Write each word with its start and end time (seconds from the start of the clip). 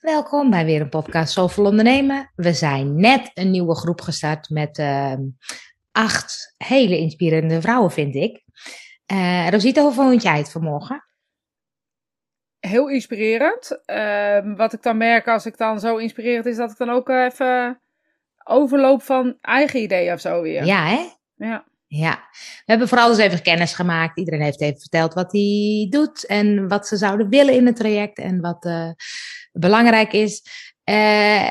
Welkom 0.00 0.50
bij 0.50 0.64
weer 0.64 0.80
een 0.80 0.88
podcast 0.88 1.32
Zoveel 1.32 1.64
Ondernemen. 1.64 2.30
We 2.34 2.52
zijn 2.52 3.00
net 3.00 3.30
een 3.34 3.50
nieuwe 3.50 3.74
groep 3.74 4.00
gestart 4.00 4.50
met 4.50 4.78
uh, 4.78 5.14
acht 5.92 6.54
hele 6.56 6.98
inspirerende 6.98 7.60
vrouwen, 7.60 7.90
vind 7.90 8.14
ik. 8.14 8.42
Uh, 9.12 9.48
Rosita, 9.48 9.82
hoe 9.82 9.92
vond 9.92 10.22
jij 10.22 10.38
het 10.38 10.50
vanmorgen? 10.50 11.04
Heel 12.58 12.88
inspirerend. 12.88 13.80
Uh, 13.86 14.56
wat 14.56 14.72
ik 14.72 14.82
dan 14.82 14.96
merk 14.96 15.28
als 15.28 15.46
ik 15.46 15.56
dan 15.56 15.80
zo 15.80 15.96
inspirerend 15.96 16.46
is, 16.46 16.56
dat 16.56 16.70
ik 16.70 16.76
dan 16.76 16.90
ook 16.90 17.08
even 17.08 17.80
overloop 18.44 19.02
van 19.02 19.36
eigen 19.40 19.80
ideeën 19.80 20.12
of 20.12 20.20
zo 20.20 20.42
weer. 20.42 20.64
Ja, 20.64 20.86
hè? 20.86 21.08
Ja. 21.34 21.68
Ja, 21.86 22.28
we 22.32 22.64
hebben 22.64 22.88
vooral 22.88 23.08
dus 23.08 23.18
even 23.18 23.42
kennis 23.42 23.74
gemaakt. 23.74 24.18
Iedereen 24.18 24.42
heeft 24.42 24.60
even 24.60 24.80
verteld 24.80 25.14
wat 25.14 25.32
hij 25.32 25.86
doet 25.90 26.26
en 26.26 26.68
wat 26.68 26.86
ze 26.86 26.96
zouden 26.96 27.28
willen 27.28 27.54
in 27.54 27.66
het 27.66 27.76
traject 27.76 28.18
en 28.18 28.40
wat 28.40 28.64
uh, 28.64 28.90
belangrijk 29.52 30.12
is. 30.12 30.42
Uh, 30.84 31.50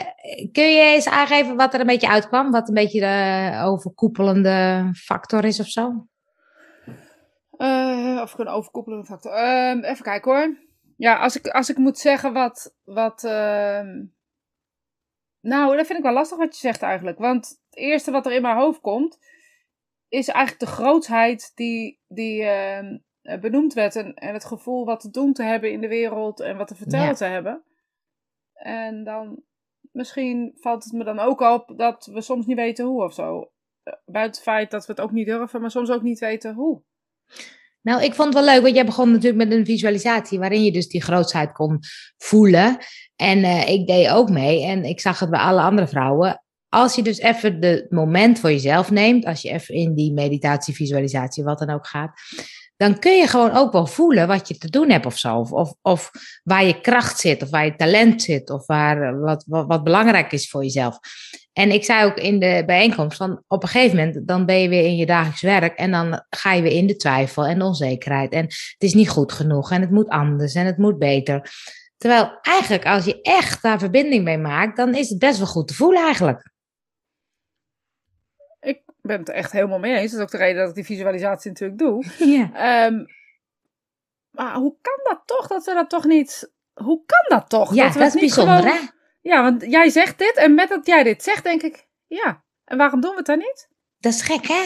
kun 0.51 0.71
je 0.71 0.81
eens 0.81 1.07
aangeven 1.07 1.55
wat 1.55 1.73
er 1.73 1.79
een 1.79 1.85
beetje 1.85 2.09
uitkwam? 2.09 2.51
Wat 2.51 2.67
een 2.67 2.73
beetje 2.73 2.99
de 2.99 3.61
overkoepelende 3.63 4.89
factor 4.93 5.45
is 5.45 5.59
of 5.59 5.67
zo? 5.67 6.07
Uh, 7.57 8.19
of 8.21 8.37
een 8.37 8.47
overkoepelende 8.47 9.05
factor. 9.05 9.31
Ehm, 9.31 9.79
even 9.79 10.03
kijken 10.03 10.31
hoor. 10.31 10.57
Ja, 10.97 11.15
als 11.15 11.37
ik, 11.37 11.47
als 11.47 11.69
ik 11.69 11.77
moet 11.77 11.97
zeggen 11.97 12.33
wat. 12.33 12.75
wat 12.83 13.23
ehm, 13.23 14.03
nou, 15.41 15.77
dat 15.77 15.85
vind 15.85 15.99
ik 15.99 16.05
wel 16.05 16.13
lastig 16.13 16.37
wat 16.37 16.53
je 16.53 16.59
zegt 16.59 16.81
eigenlijk. 16.81 17.17
Want 17.17 17.59
het 17.69 17.79
eerste 17.79 18.11
wat 18.11 18.25
er 18.25 18.31
in 18.31 18.41
mijn 18.41 18.57
hoofd 18.57 18.81
komt 18.81 19.19
is 20.09 20.27
eigenlijk 20.27 20.65
de 20.65 20.75
grootheid 20.75 21.51
die, 21.55 21.99
die 22.07 22.41
uh, 22.41 23.39
benoemd 23.39 23.73
werd. 23.73 23.95
En, 23.95 24.13
en 24.13 24.33
het 24.33 24.45
gevoel 24.45 24.85
wat 24.85 24.99
te 24.99 25.09
doen 25.09 25.33
te 25.33 25.43
hebben 25.43 25.71
in 25.71 25.81
de 25.81 25.87
wereld 25.87 26.39
en 26.39 26.57
wat 26.57 26.67
te 26.67 26.75
vertellen 26.75 27.07
ja. 27.07 27.13
te 27.13 27.25
hebben. 27.25 27.63
En 28.63 29.03
dan 29.03 29.43
misschien 29.91 30.55
valt 30.59 30.83
het 30.83 30.93
me 30.93 31.03
dan 31.03 31.19
ook 31.19 31.39
op 31.39 31.73
dat 31.77 32.05
we 32.05 32.21
soms 32.21 32.45
niet 32.45 32.57
weten 32.57 32.85
hoe 32.85 33.03
of 33.03 33.13
zo. 33.13 33.51
Eh, 33.83 33.93
buiten 34.05 34.41
het 34.41 34.49
feit 34.49 34.71
dat 34.71 34.85
we 34.85 34.91
het 34.91 35.01
ook 35.01 35.11
niet 35.11 35.27
durven, 35.27 35.61
maar 35.61 35.71
soms 35.71 35.89
ook 35.89 36.01
niet 36.01 36.19
weten 36.19 36.53
hoe. 36.53 36.81
Nou, 37.81 38.03
ik 38.03 38.13
vond 38.13 38.33
het 38.33 38.43
wel 38.43 38.53
leuk, 38.53 38.63
want 38.63 38.75
jij 38.75 38.85
begon 38.85 39.11
natuurlijk 39.11 39.49
met 39.49 39.57
een 39.57 39.65
visualisatie 39.65 40.39
waarin 40.39 40.63
je 40.63 40.71
dus 40.71 40.87
die 40.87 41.01
grootheid 41.01 41.51
kon 41.51 41.79
voelen. 42.17 42.77
En 43.15 43.37
uh, 43.37 43.67
ik 43.67 43.87
deed 43.87 44.09
ook 44.09 44.29
mee 44.29 44.63
en 44.63 44.83
ik 44.83 44.99
zag 44.99 45.19
het 45.19 45.29
bij 45.29 45.39
alle 45.39 45.61
andere 45.61 45.87
vrouwen 45.87 46.41
als 46.69 46.95
je 46.95 47.01
dus 47.01 47.17
even 47.17 47.63
het 47.63 47.91
moment 47.91 48.39
voor 48.39 48.51
jezelf 48.51 48.91
neemt, 48.91 49.25
als 49.25 49.41
je 49.41 49.49
even 49.49 49.75
in 49.75 49.93
die 49.93 50.13
meditatie, 50.13 50.73
visualisatie, 50.73 51.43
wat 51.43 51.59
dan 51.59 51.69
ook 51.69 51.87
gaat, 51.87 52.19
dan 52.79 52.99
kun 52.99 53.17
je 53.17 53.27
gewoon 53.27 53.51
ook 53.51 53.71
wel 53.71 53.85
voelen 53.85 54.27
wat 54.27 54.47
je 54.47 54.57
te 54.57 54.69
doen 54.69 54.89
hebt 54.89 55.05
of 55.05 55.17
zo. 55.17 55.35
Of, 55.35 55.51
of, 55.51 55.73
of 55.81 56.11
waar 56.43 56.65
je 56.65 56.81
kracht 56.81 57.19
zit, 57.19 57.43
of 57.43 57.49
waar 57.49 57.65
je 57.65 57.75
talent 57.75 58.21
zit, 58.21 58.49
of 58.49 58.65
waar, 58.65 59.19
wat, 59.19 59.43
wat, 59.47 59.67
wat 59.67 59.83
belangrijk 59.83 60.31
is 60.31 60.49
voor 60.49 60.63
jezelf. 60.63 60.99
En 61.53 61.71
ik 61.71 61.83
zei 61.83 62.05
ook 62.05 62.17
in 62.17 62.39
de 62.39 62.63
bijeenkomst 62.65 63.17
van 63.17 63.43
op 63.47 63.63
een 63.63 63.69
gegeven 63.69 63.97
moment, 63.97 64.27
dan 64.27 64.45
ben 64.45 64.61
je 64.61 64.69
weer 64.69 64.85
in 64.85 64.95
je 64.95 65.05
dagelijks 65.05 65.41
werk 65.41 65.77
en 65.77 65.91
dan 65.91 66.25
ga 66.29 66.53
je 66.53 66.61
weer 66.61 66.71
in 66.71 66.87
de 66.87 66.95
twijfel 66.95 67.45
en 67.45 67.59
de 67.59 67.65
onzekerheid. 67.65 68.31
En 68.31 68.43
het 68.43 68.75
is 68.77 68.93
niet 68.93 69.09
goed 69.09 69.31
genoeg 69.31 69.71
en 69.71 69.81
het 69.81 69.91
moet 69.91 70.09
anders 70.09 70.53
en 70.53 70.65
het 70.65 70.77
moet 70.77 70.99
beter. 70.99 71.51
Terwijl 71.97 72.37
eigenlijk 72.41 72.85
als 72.85 73.05
je 73.05 73.21
echt 73.21 73.61
daar 73.61 73.79
verbinding 73.79 74.23
mee 74.23 74.37
maakt, 74.37 74.77
dan 74.77 74.95
is 74.95 75.09
het 75.09 75.19
best 75.19 75.37
wel 75.37 75.47
goed 75.47 75.67
te 75.67 75.73
voelen 75.73 76.03
eigenlijk 76.03 76.51
ben 79.09 79.19
het 79.19 79.29
er 79.29 79.35
echt 79.35 79.51
helemaal 79.51 79.79
mee 79.79 79.95
eens. 79.95 80.11
Dat 80.11 80.19
is 80.19 80.25
ook 80.25 80.31
de 80.31 80.37
reden 80.37 80.59
dat 80.59 80.69
ik 80.69 80.75
die 80.75 80.85
visualisatie 80.85 81.51
natuurlijk 81.51 81.79
doe. 81.79 82.05
Ja. 82.35 82.85
Um, 82.85 83.05
maar 84.29 84.55
hoe 84.55 84.75
kan 84.81 84.99
dat 85.03 85.21
toch 85.25 85.47
dat 85.47 85.65
we 85.65 85.73
dat 85.73 85.89
toch 85.89 86.05
niet... 86.05 86.51
Hoe 86.73 87.03
kan 87.05 87.37
dat 87.37 87.49
toch? 87.49 87.73
Ja, 87.73 87.83
dat, 87.83 87.93
dat 87.93 88.15
is 88.15 88.19
bijzonder 88.19 88.57
gewoon... 88.57 88.73
hè? 88.73 88.87
Ja, 89.21 89.41
want 89.41 89.61
jij 89.61 89.89
zegt 89.89 90.17
dit 90.17 90.35
en 90.35 90.55
met 90.55 90.69
dat 90.69 90.85
jij 90.85 91.03
dit 91.03 91.23
zegt 91.23 91.43
denk 91.43 91.61
ik... 91.61 91.87
Ja, 92.07 92.43
en 92.65 92.77
waarom 92.77 93.01
doen 93.01 93.11
we 93.11 93.17
het 93.17 93.25
dan 93.25 93.37
niet? 93.37 93.69
Dat 93.97 94.13
is 94.13 94.21
gek 94.21 94.47
hè? 94.47 94.63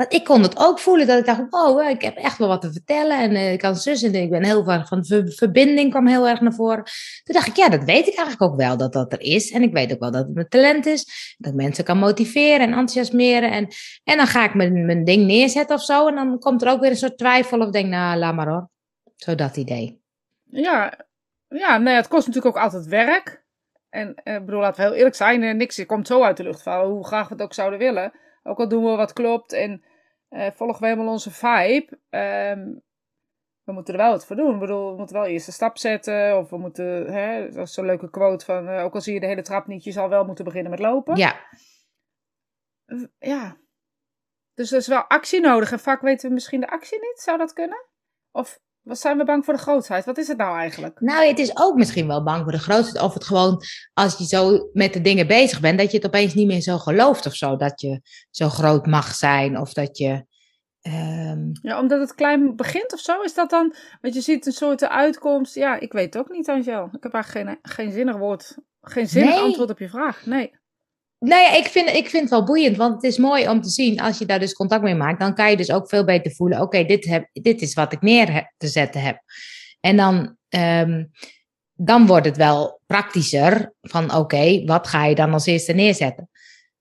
Maar 0.00 0.12
ik 0.12 0.24
kon 0.24 0.42
het 0.42 0.58
ook 0.58 0.78
voelen 0.78 1.06
dat 1.06 1.18
ik 1.18 1.24
dacht, 1.24 1.42
oh, 1.50 1.88
ik 1.88 2.02
heb 2.02 2.16
echt 2.16 2.38
wel 2.38 2.48
wat 2.48 2.60
te 2.60 2.72
vertellen. 2.72 3.18
En 3.18 3.30
uh, 3.30 3.52
ik 3.52 3.58
kan 3.58 3.76
zus 3.76 4.02
en 4.02 4.14
ik 4.14 4.30
ben 4.30 4.44
heel 4.44 4.66
erg 4.66 4.88
van 4.88 5.04
verbinding 5.24 5.90
kwam 5.90 6.06
heel 6.06 6.28
erg 6.28 6.40
naar 6.40 6.52
voren. 6.52 6.84
Toen 7.24 7.34
dacht 7.34 7.46
ik, 7.46 7.56
ja, 7.56 7.68
dat 7.68 7.84
weet 7.84 8.06
ik 8.06 8.16
eigenlijk 8.16 8.42
ook 8.42 8.56
wel 8.56 8.76
dat 8.76 8.92
dat 8.92 9.12
er 9.12 9.20
is. 9.20 9.50
En 9.50 9.62
ik 9.62 9.72
weet 9.72 9.92
ook 9.92 9.98
wel 9.98 10.10
dat 10.10 10.24
het 10.24 10.34
mijn 10.34 10.48
talent 10.48 10.86
is. 10.86 11.34
Dat 11.38 11.52
ik 11.52 11.58
mensen 11.58 11.84
kan 11.84 11.98
motiveren 11.98 12.60
en 12.60 12.68
enthousiasmeren. 12.68 13.50
En, 13.50 13.68
en 14.04 14.16
dan 14.16 14.26
ga 14.26 14.44
ik 14.44 14.54
mijn, 14.54 14.84
mijn 14.86 15.04
ding 15.04 15.26
neerzetten 15.26 15.76
of 15.76 15.82
zo. 15.82 16.08
En 16.08 16.14
dan 16.14 16.38
komt 16.38 16.62
er 16.62 16.70
ook 16.70 16.80
weer 16.80 16.90
een 16.90 16.96
soort 16.96 17.18
twijfel 17.18 17.60
of 17.60 17.70
denk, 17.70 17.88
nou, 17.88 18.18
laat 18.18 18.34
maar 18.34 18.48
hoor. 18.48 18.68
Zo 19.16 19.34
dat 19.34 19.56
idee. 19.56 20.00
Ja, 20.44 20.98
ja 21.48 21.78
nee, 21.78 21.94
het 21.94 22.08
kost 22.08 22.26
natuurlijk 22.26 22.56
ook 22.56 22.62
altijd 22.62 22.86
werk. 22.86 23.44
En 23.90 24.10
ik 24.10 24.20
uh, 24.24 24.38
bedoel, 24.38 24.60
laten 24.60 24.80
we 24.82 24.88
heel 24.88 24.96
eerlijk 24.96 25.16
zijn, 25.16 25.56
niks 25.56 25.86
komt 25.86 26.06
zo 26.06 26.22
uit 26.22 26.36
de 26.36 26.42
lucht 26.42 26.62
vallen, 26.62 26.90
hoe 26.90 27.06
graag 27.06 27.28
we 27.28 27.34
het 27.34 27.42
ook 27.42 27.54
zouden 27.54 27.78
willen. 27.78 28.12
Ook 28.42 28.58
al 28.58 28.68
doen 28.68 28.84
we 28.84 28.90
wat 28.90 29.12
klopt 29.12 29.52
en 29.52 29.84
volgen 30.30 30.80
we 30.80 30.86
helemaal 30.86 31.12
onze 31.12 31.30
vibe. 31.30 31.98
Um, 32.10 32.82
we 33.64 33.72
moeten 33.72 33.94
er 33.94 34.00
wel 34.00 34.10
wat 34.10 34.26
voor 34.26 34.36
doen. 34.36 34.54
Ik 34.54 34.60
bedoel, 34.60 34.90
we 34.90 34.96
moeten 34.96 35.16
wel 35.16 35.26
eerst 35.26 35.46
een 35.46 35.52
stap 35.52 35.78
zetten. 35.78 36.38
Of 36.38 36.50
we 36.50 36.58
moeten, 36.58 37.12
hè, 37.12 37.50
dat 37.50 37.66
is 37.66 37.74
zo'n 37.74 37.84
leuke 37.84 38.10
quote 38.10 38.44
van, 38.44 38.68
uh, 38.68 38.84
ook 38.84 38.94
al 38.94 39.00
zie 39.00 39.14
je 39.14 39.20
de 39.20 39.26
hele 39.26 39.42
trap 39.42 39.66
niet, 39.66 39.84
je 39.84 39.92
zal 39.92 40.08
wel 40.08 40.24
moeten 40.24 40.44
beginnen 40.44 40.70
met 40.70 40.80
lopen. 40.80 41.16
Ja. 41.16 41.40
Ja. 43.18 43.56
Dus 44.54 44.72
er 44.72 44.78
is 44.78 44.86
wel 44.86 45.02
actie 45.02 45.40
nodig. 45.40 45.72
En 45.72 45.78
vaak 45.78 46.00
weten 46.00 46.28
we 46.28 46.34
misschien 46.34 46.60
de 46.60 46.70
actie 46.70 47.00
niet. 47.00 47.20
Zou 47.20 47.38
dat 47.38 47.52
kunnen? 47.52 47.86
Of 48.30 48.60
wat 48.82 48.98
zijn 48.98 49.18
we 49.18 49.24
bang 49.24 49.44
voor 49.44 49.54
de 49.54 49.60
grootheid? 49.60 50.04
Wat 50.04 50.18
is 50.18 50.28
het 50.28 50.36
nou 50.36 50.58
eigenlijk? 50.58 51.00
Nou, 51.00 51.26
het 51.26 51.38
is 51.38 51.56
ook 51.56 51.76
misschien 51.76 52.06
wel 52.06 52.22
bang 52.22 52.42
voor 52.42 52.52
de 52.52 52.58
grootheid. 52.58 53.00
Of 53.00 53.14
het 53.14 53.24
gewoon, 53.24 53.62
als 53.94 54.18
je 54.18 54.24
zo 54.24 54.68
met 54.72 54.92
de 54.92 55.00
dingen 55.00 55.26
bezig 55.26 55.60
bent, 55.60 55.78
dat 55.78 55.90
je 55.90 55.96
het 55.96 56.06
opeens 56.06 56.34
niet 56.34 56.46
meer 56.46 56.60
zo 56.60 56.78
gelooft 56.78 57.26
of 57.26 57.34
zo. 57.34 57.56
Dat 57.56 57.80
je 57.80 58.00
zo 58.30 58.48
groot 58.48 58.86
mag 58.86 59.14
zijn. 59.14 59.58
Of 59.58 59.72
dat 59.72 59.98
je. 59.98 60.24
Um... 60.82 61.50
Ja, 61.62 61.80
omdat 61.80 62.00
het 62.00 62.14
klein 62.14 62.56
begint 62.56 62.92
of 62.92 63.00
zo? 63.00 63.20
Is 63.20 63.34
dat 63.34 63.50
dan. 63.50 63.74
Want 64.00 64.14
je 64.14 64.20
ziet 64.20 64.46
een 64.46 64.52
soort 64.52 64.84
uitkomst. 64.84 65.54
Ja, 65.54 65.80
ik 65.80 65.92
weet 65.92 66.14
het 66.14 66.22
ook 66.22 66.30
niet, 66.30 66.48
Angel. 66.48 66.88
Ik 66.92 67.02
heb 67.02 67.14
eigenlijk 67.14 67.46
geen, 67.46 67.58
geen 67.62 67.92
zinnig 67.92 68.16
woord. 68.16 68.56
Geen 68.80 69.08
zinnig 69.08 69.34
nee. 69.34 69.42
antwoord 69.42 69.70
op 69.70 69.78
je 69.78 69.88
vraag. 69.88 70.26
Nee. 70.26 70.58
Nou 71.20 71.42
ja, 71.42 71.54
ik 71.54 71.66
vind, 71.66 71.88
ik 71.88 72.08
vind 72.08 72.22
het 72.22 72.30
wel 72.30 72.44
boeiend, 72.44 72.76
want 72.76 72.94
het 72.94 73.02
is 73.02 73.18
mooi 73.18 73.48
om 73.48 73.60
te 73.60 73.68
zien, 73.68 74.00
als 74.00 74.18
je 74.18 74.26
daar 74.26 74.38
dus 74.38 74.52
contact 74.52 74.82
mee 74.82 74.94
maakt, 74.94 75.20
dan 75.20 75.34
kan 75.34 75.50
je 75.50 75.56
dus 75.56 75.72
ook 75.72 75.88
veel 75.88 76.04
beter 76.04 76.32
voelen, 76.32 76.60
oké, 76.60 76.84
dit 76.84 77.02
dit, 77.02 77.28
dit 77.32 77.62
is 77.62 77.74
wat 77.74 77.92
ik 77.92 78.00
neer 78.00 78.52
te 78.56 78.68
zetten 78.68 79.00
heb. 79.00 79.22
En 79.80 79.96
dan, 79.96 80.36
um, 80.48 81.10
dan 81.72 82.06
wordt 82.06 82.26
het 82.26 82.36
wel 82.36 82.80
praktischer 82.86 83.72
van, 83.80 84.04
oké, 84.04 84.16
okay, 84.16 84.62
wat 84.66 84.88
ga 84.88 85.04
je 85.04 85.14
dan 85.14 85.32
als 85.32 85.46
eerste 85.46 85.72
neerzetten? 85.72 86.28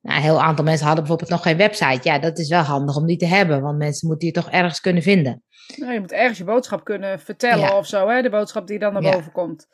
Nou, 0.02 0.18
een 0.18 0.24
heel 0.24 0.42
aantal 0.42 0.66
mensen 0.66 0.86
hadden 0.86 1.04
bijvoorbeeld 1.04 1.32
nog 1.32 1.48
geen 1.48 1.58
website. 1.58 2.00
Ja, 2.04 2.20
dat 2.20 2.38
is 2.38 2.50
wel 2.50 2.62
handig 2.62 2.96
om 2.96 3.06
die 3.06 3.18
te 3.18 3.26
hebben, 3.26 3.62
want 3.62 3.78
mensen 3.78 4.08
moeten 4.08 4.32
die 4.32 4.42
toch 4.42 4.52
ergens 4.52 4.80
kunnen 4.80 5.04
vinden. 5.04 5.44
Nou, 5.76 5.94
je 5.94 6.00
moet 6.00 6.12
ergens 6.12 6.38
je 6.38 6.44
boodschap 6.44 6.84
kunnen 6.84 7.20
vertellen 7.20 7.68
ja. 7.68 7.78
of 7.78 7.88
zo, 7.88 8.08
hè? 8.08 8.22
de 8.22 8.30
boodschap 8.30 8.68
die 8.68 8.80
dan 8.80 8.94
naar 8.94 9.04
ja. 9.04 9.12
boven 9.12 9.32
komt. 9.32 9.68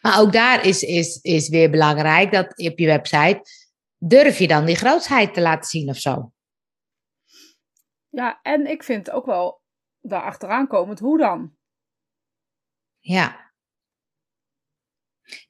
Maar 0.00 0.20
ook 0.20 0.32
daar 0.32 0.66
is, 0.66 0.82
is, 0.82 1.18
is 1.22 1.48
weer 1.48 1.70
belangrijk 1.70 2.32
dat 2.32 2.46
op 2.56 2.78
je 2.78 2.86
website 2.86 3.40
durf 3.98 4.38
je 4.38 4.48
dan 4.48 4.64
die 4.64 4.76
grootheid 4.76 5.34
te 5.34 5.40
laten 5.40 5.70
zien 5.70 5.88
of 5.88 5.96
zo? 5.96 6.32
Ja, 8.08 8.38
en 8.42 8.66
ik 8.66 8.82
vind 8.82 9.10
ook 9.10 9.26
wel 9.26 9.60
daar 10.00 10.22
achteraan 10.22 10.66
komend, 10.66 10.98
hoe 10.98 11.18
dan? 11.18 11.52
Ja. 12.98 13.52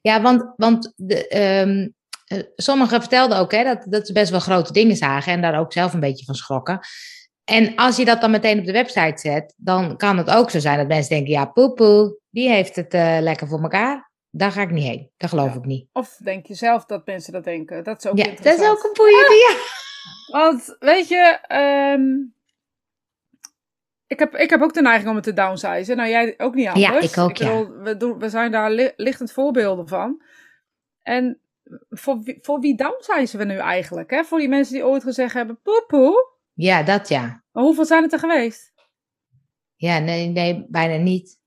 Ja, 0.01 0.21
want, 0.21 0.53
want 0.55 0.93
de, 0.95 1.41
um, 1.61 1.93
uh, 2.27 2.43
sommigen 2.55 2.99
vertelden 2.99 3.37
ook 3.37 3.51
hè, 3.51 3.63
dat, 3.63 3.85
dat 3.89 4.07
ze 4.07 4.13
best 4.13 4.31
wel 4.31 4.39
grote 4.39 4.73
dingen 4.73 4.95
zagen 4.95 5.33
en 5.33 5.41
daar 5.41 5.59
ook 5.59 5.73
zelf 5.73 5.93
een 5.93 5.99
beetje 5.99 6.25
van 6.25 6.35
schrokken. 6.35 6.79
En 7.43 7.75
als 7.75 7.97
je 7.97 8.05
dat 8.05 8.21
dan 8.21 8.31
meteen 8.31 8.59
op 8.59 8.65
de 8.65 8.71
website 8.71 9.17
zet, 9.17 9.53
dan 9.57 9.97
kan 9.97 10.17
het 10.17 10.29
ook 10.29 10.49
zo 10.49 10.59
zijn 10.59 10.77
dat 10.77 10.87
mensen 10.87 11.09
denken, 11.09 11.31
ja, 11.31 11.45
poepoe, 11.45 12.19
die 12.29 12.49
heeft 12.49 12.75
het 12.75 12.93
uh, 12.93 13.17
lekker 13.19 13.47
voor 13.47 13.61
elkaar. 13.61 14.08
Daar 14.31 14.51
ga 14.51 14.61
ik 14.61 14.71
niet 14.71 14.87
heen. 14.87 15.11
Dat 15.17 15.29
geloof 15.29 15.53
ja. 15.53 15.57
ik 15.57 15.65
niet. 15.65 15.89
Of 15.93 16.17
denk 16.23 16.45
je 16.45 16.53
zelf 16.53 16.85
dat 16.85 17.05
mensen 17.05 17.33
dat 17.33 17.43
denken? 17.43 17.83
Dat 17.83 17.97
is 17.97 18.11
ook 18.11 18.17
ja, 18.17 18.25
interessant. 18.25 18.59
dat 18.59 18.67
is 18.67 18.77
ook 18.77 18.83
een 18.83 18.93
boeiende, 18.93 19.35
ja. 19.35 19.57
Want, 20.39 20.75
weet 20.79 21.07
je, 21.07 21.39
um, 21.97 22.33
ik, 24.07 24.19
heb, 24.19 24.35
ik 24.35 24.49
heb 24.49 24.61
ook 24.61 24.73
de 24.73 24.81
neiging 24.81 25.09
om 25.09 25.15
het 25.15 25.23
te 25.23 25.33
downsizen. 25.33 25.97
Nou, 25.97 26.09
jij 26.09 26.33
ook 26.37 26.53
niet 26.53 26.67
anders. 26.67 26.85
Ja, 26.85 26.99
ik 26.99 27.17
ook, 27.17 27.29
ik 27.29 27.37
bedoel, 27.37 27.75
ja. 27.75 27.81
We, 27.81 27.97
doen, 27.97 28.19
we 28.19 28.29
zijn 28.29 28.51
daar 28.51 28.71
li 28.71 28.91
lichtend 28.95 29.31
voorbeelden 29.31 29.87
van. 29.87 30.21
En 31.01 31.41
voor 31.89 32.21
wie, 32.21 32.37
voor 32.41 32.59
wie 32.59 32.75
downsizen 32.75 33.39
we 33.39 33.45
nu 33.45 33.57
eigenlijk? 33.57 34.09
Hè? 34.09 34.23
Voor 34.23 34.39
die 34.39 34.49
mensen 34.49 34.73
die 34.73 34.85
ooit 34.85 35.03
gezegd 35.03 35.33
hebben, 35.33 35.61
poepoe. 35.61 36.37
Ja, 36.53 36.83
dat 36.83 37.07
ja. 37.07 37.43
Maar 37.51 37.63
hoeveel 37.63 37.85
zijn 37.85 38.03
het 38.03 38.13
er 38.13 38.19
geweest? 38.19 38.73
Ja, 39.75 39.99
nee, 39.99 40.27
nee 40.27 40.65
bijna 40.69 41.03
niet. 41.03 41.38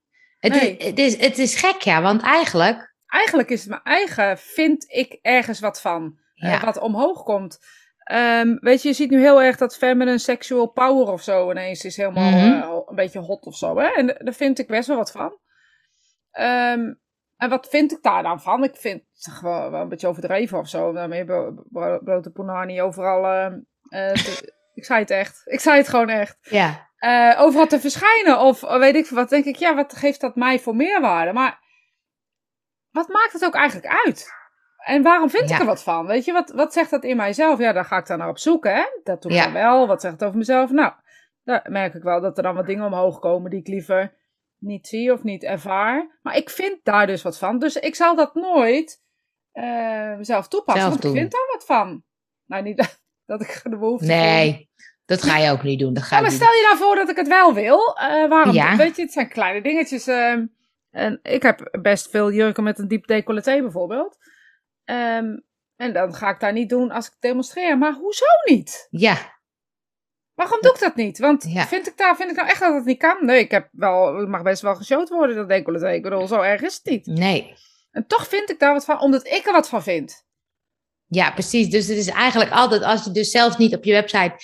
Het, 0.43 0.61
nee. 0.61 0.77
is, 0.77 0.85
het, 0.85 0.99
is, 0.99 1.17
het 1.17 1.37
is 1.37 1.55
gek, 1.55 1.81
ja, 1.81 2.01
want 2.01 2.21
eigenlijk. 2.21 2.93
Eigenlijk 3.07 3.49
is 3.49 3.59
het 3.59 3.69
mijn 3.69 3.81
eigen, 3.83 4.37
vind 4.37 4.85
ik 4.87 5.19
ergens 5.21 5.59
wat 5.59 5.81
van. 5.81 6.17
Ja. 6.33 6.55
Uh, 6.55 6.63
wat 6.63 6.79
omhoog 6.79 7.23
komt. 7.23 7.59
Um, 8.11 8.57
weet 8.59 8.81
je, 8.81 8.87
je 8.87 8.93
ziet 8.93 9.09
nu 9.09 9.19
heel 9.19 9.41
erg 9.41 9.57
dat 9.57 9.77
feminine 9.77 10.17
sexual 10.17 10.67
power 10.67 11.11
of 11.11 11.21
zo 11.21 11.51
ineens 11.51 11.85
is 11.85 11.97
helemaal 11.97 12.31
mm 12.31 12.39
-hmm. 12.39 12.61
uh, 12.61 12.79
een 12.85 12.95
beetje 12.95 13.19
hot 13.19 13.45
of 13.45 13.55
zo. 13.55 13.79
Hè? 13.79 13.87
En 13.87 14.05
daar 14.07 14.33
vind 14.33 14.59
ik 14.59 14.67
best 14.67 14.87
wel 14.87 14.97
wat 14.97 15.11
van. 15.11 15.37
Um, 16.39 17.01
En 17.37 17.49
wat 17.49 17.67
vind 17.69 17.91
ik 17.91 18.01
daar 18.01 18.23
dan 18.23 18.41
van? 18.41 18.63
Ik 18.63 18.75
vind 18.75 19.03
het 19.13 19.33
gewoon 19.33 19.71
wel 19.71 19.81
een 19.81 19.89
beetje 19.89 20.07
overdreven 20.07 20.57
of 20.57 20.67
zo. 20.67 20.93
Daarmee 20.93 21.25
blote 22.03 22.31
Punani 22.33 22.81
overal... 22.81 23.51
Uh, 23.89 24.13
ik 24.79 24.85
zei 24.85 24.99
het 24.99 25.09
echt. 25.09 25.41
Ik 25.45 25.59
zei 25.59 25.77
het 25.77 25.87
gewoon 25.87 26.09
echt. 26.09 26.37
Ja. 26.41 26.91
Uh, 27.05 27.41
overal 27.41 27.67
te 27.67 27.79
verschijnen. 27.79 28.39
Of 28.39 28.61
weet 28.61 28.95
ik 28.95 29.07
wat. 29.07 29.29
denk 29.29 29.45
ik, 29.45 29.55
ja, 29.55 29.75
wat 29.75 29.95
geeft 29.95 30.21
dat 30.21 30.35
mij 30.35 30.59
voor 30.59 30.75
meerwaarde? 30.75 31.33
Maar 31.33 31.59
wat 32.91 33.07
maakt 33.07 33.33
het 33.33 33.45
ook 33.45 33.55
eigenlijk 33.55 33.93
uit? 34.05 34.31
En 34.77 35.01
waarom 35.01 35.29
vind 35.29 35.49
ik 35.49 35.59
er 35.59 35.65
wat 35.65 35.83
van? 35.83 36.05
Weet 36.05 36.25
je, 36.25 36.31
wat, 36.31 36.51
wat 36.51 36.73
zegt 36.73 36.89
dat 36.89 37.03
in 37.03 37.15
mijzelf? 37.15 37.59
Ja, 37.59 37.71
daar 37.73 37.85
ga 37.85 37.97
ik 37.97 38.07
dan 38.07 38.17
naar 38.17 38.29
op 38.29 38.37
zoek, 38.37 38.63
hè? 38.63 38.83
Dat 39.03 39.21
doe 39.21 39.31
ik 39.31 39.37
ja. 39.37 39.43
dan 39.43 39.53
wel. 39.53 39.87
Wat 39.87 40.01
zegt 40.01 40.13
het 40.13 40.23
over 40.23 40.37
mezelf? 40.37 40.71
Nou, 40.71 40.93
daar 41.43 41.65
merk 41.69 41.93
ik 41.93 42.03
wel 42.03 42.21
dat 42.21 42.37
er 42.37 42.43
dan 42.43 42.55
wat 42.55 42.65
dingen 42.65 42.85
omhoog 42.85 43.19
komen 43.19 43.49
die 43.49 43.59
ik 43.59 43.67
liever 43.67 44.13
niet 44.57 44.87
zie 44.87 45.13
of 45.13 45.23
niet 45.23 45.43
ervaar. 45.43 46.19
Maar 46.21 46.35
ik 46.35 46.49
vind 46.49 46.79
daar 46.83 47.07
dus 47.07 47.21
wat 47.21 47.37
van. 47.37 47.59
Dus 47.59 47.75
ik 47.75 47.95
zal 47.95 48.15
dat 48.15 48.35
nooit 48.35 49.01
uh, 49.53 50.17
zelf 50.21 50.47
toepassen. 50.47 50.89
want 50.89 51.03
ik 51.03 51.11
vind 51.11 51.31
daar 51.31 51.47
wat 51.51 51.65
van. 51.65 52.03
Nou, 52.45 52.63
niet 52.63 52.77
dat, 53.25 53.41
ik 53.41 53.61
de 53.63 53.77
behoefte 53.77 54.05
Nee, 54.05 54.69
dat 55.05 55.23
ga 55.23 55.37
je 55.37 55.51
ook 55.51 55.63
niet 55.63 55.79
doen. 55.79 55.93
Dat 55.93 56.03
ga 56.03 56.15
ja, 56.15 56.21
maar 56.21 56.31
stel 56.31 56.53
je 56.53 56.67
nou 56.69 56.77
voor 56.77 56.95
dat 56.95 57.09
ik 57.09 57.15
het 57.15 57.27
wel 57.27 57.53
wil. 57.53 57.97
Uh, 58.01 58.29
waarom? 58.29 58.53
Ja. 58.53 58.75
Weet 58.75 58.95
je, 58.95 59.01
het 59.01 59.11
zijn 59.11 59.29
kleine 59.29 59.61
dingetjes. 59.61 60.07
Uh, 60.07 60.37
en 60.89 61.19
ik 61.21 61.41
heb 61.41 61.77
best 61.81 62.09
veel 62.09 62.31
jurken 62.31 62.63
met 62.63 62.79
een 62.79 62.87
diep 62.87 63.07
decolleté 63.07 63.61
bijvoorbeeld. 63.61 64.17
Um, 64.85 65.45
en 65.75 65.93
dan 65.93 66.13
ga 66.13 66.29
ik 66.29 66.39
daar 66.39 66.53
niet 66.53 66.69
doen 66.69 66.91
als 66.91 67.07
ik 67.07 67.13
demonstreer. 67.19 67.77
Maar 67.77 67.93
hoezo 67.93 68.25
niet? 68.45 68.87
Ja, 68.89 69.33
Waarom 70.33 70.61
doe 70.61 70.73
ik 70.73 70.79
dat 70.79 70.95
niet? 70.95 71.19
Want 71.19 71.43
vind, 71.67 71.87
ik 71.87 71.97
daar, 71.97 72.15
vind 72.15 72.29
ik 72.29 72.35
nou 72.35 72.49
echt 72.49 72.59
dat 72.59 72.73
het 72.73 72.85
niet 72.85 72.97
kan? 72.97 73.25
Nee, 73.25 73.39
ik 73.39 73.51
heb 73.51 73.69
wel, 73.71 74.15
het 74.15 74.27
mag 74.29 74.41
best 74.41 74.61
wel 74.61 74.75
geshowd 74.75 75.09
worden, 75.09 75.35
dat 75.35 75.49
decolleté. 75.49 75.89
Ik 75.89 76.03
bedoel, 76.03 76.27
zo 76.27 76.41
erg 76.41 76.61
is 76.61 76.73
het 76.73 76.85
niet. 76.85 77.05
Nee. 77.05 77.53
En 77.91 78.07
toch 78.07 78.27
vind 78.27 78.49
ik 78.49 78.59
daar 78.59 78.73
wat 78.73 78.85
van, 78.85 78.99
omdat 78.99 79.27
ik 79.27 79.45
er 79.45 79.51
wat 79.51 79.69
van 79.69 79.83
vind. 79.83 80.25
Ja, 81.05 81.31
precies. 81.31 81.69
Dus 81.69 81.87
het 81.87 81.97
is 81.97 82.07
eigenlijk 82.07 82.51
altijd, 82.51 82.83
als 82.83 83.03
je 83.03 83.11
dus 83.11 83.31
zelf 83.31 83.57
niet 83.57 83.75
op 83.75 83.83
je 83.83 83.91
website 83.91 84.35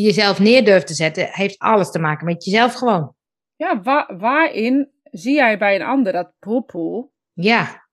jezelf 0.00 0.38
neer 0.38 0.64
durft 0.64 0.86
te 0.86 0.94
zetten, 0.94 1.28
heeft 1.30 1.58
alles 1.58 1.90
te 1.90 1.98
maken 1.98 2.26
met 2.26 2.44
jezelf 2.44 2.74
gewoon. 2.74 3.14
Ja, 3.56 3.80
waarin 4.18 4.90
zie 5.02 5.34
jij 5.34 5.58
bij 5.58 5.74
een 5.74 5.86
ander 5.86 6.12
dat 6.12 6.32
poelpoel? 6.38 7.12
Ja. 7.32 7.86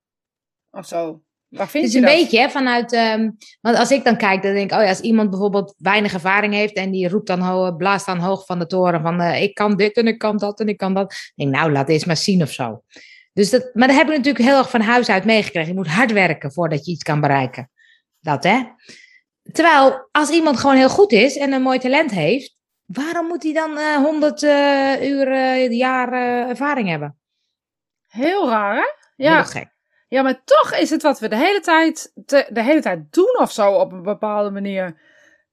Of 0.70 0.86
zo. 0.86 1.22
Waar 1.48 1.70
vind 1.70 1.84
het 1.86 1.94
is 1.94 2.00
een 2.00 2.16
beetje 2.18 2.40
hè, 2.40 2.50
vanuit. 2.50 2.94
Um, 2.94 3.38
want 3.62 3.78
als 3.78 3.92
ik 3.92 4.04
dan 4.04 4.18
kijk, 4.18 4.42
dan 4.42 4.54
denk 4.54 4.72
ik, 4.72 4.78
oh 4.78 4.84
ja, 4.84 4.90
als 4.90 5.00
iemand 5.00 5.30
bijvoorbeeld 5.30 5.74
weinig 5.78 6.14
ervaring 6.14 6.54
heeft 6.54 6.74
en 6.74 6.92
die 6.92 7.10
roept 7.10 7.28
dan 7.28 7.40
hoog, 7.40 7.76
blaast 7.76 8.06
dan 8.06 8.20
hoog 8.20 8.46
van 8.46 8.60
de 8.60 8.66
toren 8.66 9.02
van 9.02 9.22
uh, 9.22 9.42
ik 9.42 9.54
kan 9.54 9.76
dit 9.76 9.98
en 9.98 10.08
ik 10.08 10.18
kan 10.18 10.38
dat 10.38 10.60
en 10.60 10.68
ik 10.68 10.78
kan 10.78 10.94
dat. 10.94 11.32
Denk 11.36 11.52
nou, 11.52 11.72
laat 11.72 11.90
eens 11.90 12.06
maar 12.06 12.18
zien 12.18 12.42
of 12.42 12.52
zo. 12.52 12.84
Dus 13.34 13.50
dat, 13.50 13.70
maar 13.74 13.88
dat 13.88 13.98
heb 13.98 14.08
ik 14.08 14.16
natuurlijk 14.18 14.46
heel 14.46 14.58
erg 14.58 14.70
van 14.70 14.82
huis 14.82 15.10
uit 15.10 15.26
meegekregen. 15.26 15.70
Je 15.70 15.76
moet 15.76 15.88
hard 15.88 16.12
werken 16.12 16.52
voordat 16.52 16.86
je 16.86 16.92
iets 16.92 17.04
kan 17.04 17.22
bereiken. 17.22 17.70
Dat 18.20 18.44
hè. 18.44 18.62
Terwijl 19.52 20.08
als 20.12 20.30
iemand 20.30 20.60
gewoon 20.60 20.76
heel 20.76 20.90
goed 20.90 21.12
is 21.12 21.38
en 21.38 21.52
een 21.52 21.62
mooi 21.62 21.80
talent 21.80 22.12
heeft, 22.12 22.58
waarom 22.86 23.28
moet 23.28 23.44
hij 23.44 23.54
dan 23.54 23.78
uh, 23.78 23.96
100 23.96 24.42
uh, 24.42 25.10
uur, 25.10 25.72
jaar 25.72 26.14
ervaring 26.50 26.90
hebben? 26.90 27.20
Heel 28.08 28.50
raar, 28.50 28.76
hè? 28.76 28.88
Ja. 29.16 29.36
Heel 29.36 29.46
gek. 29.46 29.70
Ja, 30.08 30.22
maar 30.22 30.42
toch 30.44 30.74
is 30.74 30.90
het 30.90 31.02
wat 31.02 31.20
we 31.20 31.28
de 31.28 31.38
hele 31.38 31.60
tijd, 31.60 32.12
de 32.26 32.62
hele 32.64 32.82
tijd 32.82 33.14
doen 33.14 33.38
of 33.40 33.52
zo 33.52 33.72
op 33.72 33.92
een 33.92 34.04
bepaalde 34.04 34.52
manier. 34.52 35.10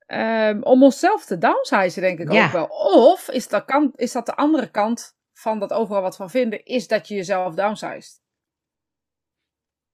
Um, 0.06 0.62
om 0.62 0.83
onszelf 0.83 1.25
te 1.25 1.39
downsizen, 1.39 2.03
denk 2.03 2.19
ik 2.19 2.31
ook 2.31 2.53
wel. 2.53 2.65
Of 3.11 3.29
is 3.29 3.49
dat, 3.49 3.65
kant, 3.65 3.99
is 4.00 4.12
dat 4.12 4.27
de 4.27 4.35
andere 4.35 4.71
kant 4.71 5.17
van 5.33 5.59
dat 5.59 5.73
overal 5.73 6.03
wat 6.03 6.17
van 6.17 6.31
vinden, 6.31 6.65
is 6.65 6.89
dat 6.89 7.09
je 7.09 7.15
jezelf 7.15 7.55
downsized? 7.55 8.21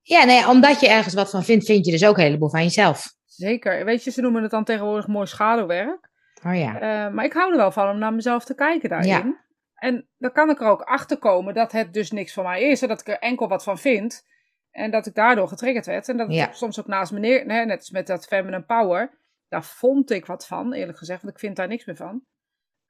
Ja, 0.00 0.24
nee, 0.24 0.48
omdat 0.48 0.80
je 0.80 0.88
ergens 0.88 1.14
wat 1.14 1.30
van 1.30 1.44
vindt, 1.44 1.64
vind 1.64 1.84
je 1.84 1.92
dus 1.92 2.04
ook 2.04 2.16
een 2.16 2.22
heleboel 2.22 2.50
van 2.50 2.62
jezelf. 2.62 3.14
Zeker. 3.36 3.84
Weet 3.84 4.04
je, 4.04 4.10
ze 4.10 4.20
noemen 4.20 4.42
het 4.42 4.50
dan 4.50 4.64
tegenwoordig 4.64 5.06
mooi 5.06 5.26
schaduwwerk. 5.26 6.10
Oh 6.46 6.56
ja. 6.56 6.74
Uh, 6.74 7.14
maar 7.14 7.24
ik 7.24 7.32
hou 7.32 7.50
er 7.50 7.56
wel 7.56 7.72
van 7.72 7.90
om 7.90 7.98
naar 7.98 8.14
mezelf 8.14 8.44
te 8.44 8.54
kijken 8.54 8.88
daarin. 8.88 9.08
Ja. 9.08 9.42
En 9.74 10.08
dan 10.18 10.32
kan 10.32 10.50
ik 10.50 10.60
er 10.60 10.66
ook 10.66 10.82
achter 10.82 11.18
komen 11.18 11.54
dat 11.54 11.72
het 11.72 11.92
dus 11.92 12.10
niks 12.10 12.34
voor 12.34 12.44
mij 12.44 12.62
is. 12.62 12.82
En 12.82 12.88
dat 12.88 13.00
ik 13.00 13.08
er 13.08 13.18
enkel 13.18 13.48
wat 13.48 13.64
van 13.64 13.78
vind. 13.78 14.26
En 14.70 14.90
dat 14.90 15.06
ik 15.06 15.14
daardoor 15.14 15.48
getriggerd 15.48 15.86
werd. 15.86 16.08
En 16.08 16.16
dat 16.16 16.30
ik 16.30 16.52
soms 16.52 16.80
ook 16.80 16.86
naast 16.86 17.12
meneer, 17.12 17.46
net 17.46 17.78
als 17.78 17.90
met 17.90 18.06
dat 18.06 18.26
feminine 18.26 18.62
power, 18.62 19.18
daar 19.48 19.64
vond 19.64 20.10
ik 20.10 20.26
wat 20.26 20.46
van, 20.46 20.72
eerlijk 20.72 20.98
gezegd, 20.98 21.22
want 21.22 21.34
ik 21.34 21.40
vind 21.40 21.56
daar 21.56 21.68
niks 21.68 21.84
meer 21.84 21.96
van. 21.96 22.22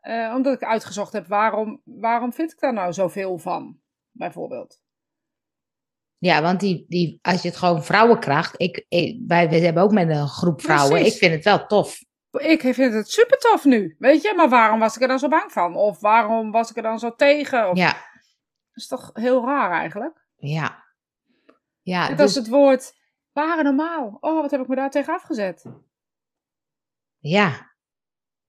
Uh, 0.03 0.33
omdat 0.35 0.55
ik 0.55 0.65
uitgezocht 0.65 1.13
heb, 1.13 1.27
waarom, 1.27 1.83
waarom 1.85 2.33
vind 2.33 2.53
ik 2.53 2.61
daar 2.61 2.73
nou 2.73 2.93
zoveel 2.93 3.39
van, 3.39 3.81
bijvoorbeeld. 4.11 4.83
Ja, 6.25 6.43
want 6.43 6.61
die, 6.61 6.85
die, 6.89 7.19
als 7.23 7.43
je 7.43 7.49
het 7.49 7.57
gewoon 7.57 7.85
vrouwenkracht, 7.85 8.55
ik, 8.57 8.85
ik, 8.89 9.21
wij, 9.27 9.49
wij 9.51 9.61
hebben 9.61 9.83
ook 9.83 9.93
met 9.93 10.09
een 10.09 10.29
groep 10.29 10.63
vrouwen, 10.63 11.07
ik 11.07 11.13
vind 11.13 11.35
het 11.35 11.45
wel 11.45 11.67
tof. 11.67 11.99
Ik 12.31 12.61
vind 12.61 12.95
het 12.95 13.11
super 13.11 13.39
tof 13.39 13.65
nu, 13.65 13.97
weet 13.99 14.23
je, 14.23 14.35
maar 14.37 14.49
waarom 14.49 14.79
was 14.79 14.97
ik 14.97 15.03
er 15.03 15.09
dan 15.09 15.19
zo 15.19 15.29
bang 15.29 15.53
van? 15.53 15.77
Of 15.77 16.01
waarom 16.01 16.51
was 16.51 16.71
ik 16.71 16.77
er 16.77 16.83
dan 16.83 16.99
zo 16.99 17.15
tegen? 17.15 17.71
Of, 17.71 17.77
ja. 17.77 17.93
Dat 17.93 18.83
is 18.83 18.87
toch 18.87 19.11
heel 19.13 19.45
raar 19.45 19.71
eigenlijk? 19.71 20.27
Ja, 20.37 20.85
ja, 21.83 22.09
dat 22.09 22.19
dus... 22.19 22.29
is 22.29 22.35
het 22.35 22.49
woord 22.49 22.95
paranormaal. 23.33 24.17
Oh, 24.21 24.41
wat 24.41 24.51
heb 24.51 24.61
ik 24.61 24.69
me 24.69 24.75
daar 24.75 24.91
tegen 24.91 25.15
afgezet? 25.15 25.65
Ja. 27.19 27.75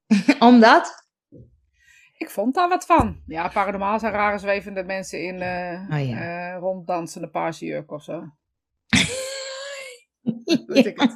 Omdat? 0.40 1.05
Ik 2.26 2.32
vond 2.32 2.56
daar 2.56 2.70
wat 2.70 2.86
van. 2.86 3.22
Ja, 3.28 3.48
paranormaal 3.48 4.00
zijn 4.00 4.14
rare 4.14 4.38
zwevende 4.38 4.84
mensen 4.84 5.24
in 5.24 5.36
uh, 5.36 5.98
oh, 6.00 6.10
ja. 6.10 6.54
uh, 6.54 6.60
ronddansende 6.60 7.28
paarse 7.28 7.66
jurk 7.66 7.92
of 7.92 8.04
zo. 8.04 8.24
weet 10.66 10.86
ik 10.86 11.00
het. 11.00 11.16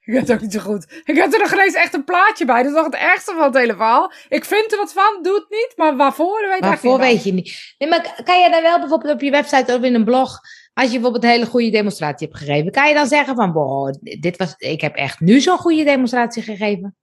ik 0.00 0.12
weet 0.12 0.20
het 0.20 0.32
ook 0.32 0.40
niet 0.40 0.52
zo 0.52 0.60
goed. 0.60 1.02
Ik 1.04 1.16
heb 1.16 1.32
er 1.32 1.38
nog 1.38 1.52
ineens 1.52 1.74
echt 1.74 1.94
een 1.94 2.04
plaatje 2.04 2.44
bij. 2.44 2.62
Dat 2.62 2.70
is 2.70 2.76
nog 2.76 2.84
het 2.84 2.94
ergste 2.94 3.32
van 3.32 3.42
het 3.42 3.54
hele 3.54 3.74
verhaal. 3.74 4.12
Ik 4.28 4.44
vind 4.44 4.72
er 4.72 4.78
wat 4.78 4.92
van, 4.92 5.18
doe 5.22 5.34
het 5.34 5.50
niet. 5.50 5.72
Maar 5.76 5.96
waarvoor, 5.96 6.48
weet 6.48 6.60
waarvoor 6.60 6.98
weet 6.98 7.24
je 7.24 7.32
niet. 7.32 7.74
Nee, 7.78 7.88
maar 7.88 8.20
kan 8.24 8.40
je 8.40 8.50
dan 8.50 8.62
wel 8.62 8.78
bijvoorbeeld 8.78 9.14
op 9.14 9.20
je 9.20 9.30
website 9.30 9.74
of 9.74 9.82
in 9.82 9.94
een 9.94 10.04
blog 10.04 10.40
als 10.72 10.86
je 10.86 10.92
bijvoorbeeld 10.92 11.24
een 11.24 11.30
hele 11.30 11.46
goede 11.46 11.70
demonstratie 11.70 12.26
hebt 12.26 12.38
gegeven, 12.38 12.72
kan 12.72 12.88
je 12.88 12.94
dan 12.94 13.06
zeggen 13.06 13.34
van, 13.34 13.52
boh, 13.52 13.90
dit 14.00 14.36
was, 14.36 14.54
ik 14.56 14.80
heb 14.80 14.94
echt 14.94 15.20
nu 15.20 15.40
zo'n 15.40 15.58
goede 15.58 15.84
demonstratie 15.84 16.42
gegeven? 16.42 16.96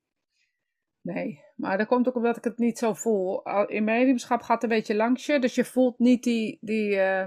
Nee, 1.01 1.42
maar 1.63 1.77
dat 1.77 1.87
komt 1.87 2.07
ook 2.07 2.15
omdat 2.15 2.37
ik 2.37 2.43
het 2.43 2.57
niet 2.57 2.77
zo 2.77 2.93
voel. 2.93 3.41
In 3.67 3.83
mediumschap 3.83 4.41
gaat 4.41 4.61
het 4.61 4.71
een 4.71 4.77
beetje 4.77 4.95
langs 4.95 5.25
je, 5.25 5.39
dus 5.39 5.55
je 5.55 5.65
voelt 5.65 5.99
niet 5.99 6.23
die, 6.23 6.57
die 6.61 6.95
uh, 6.95 7.23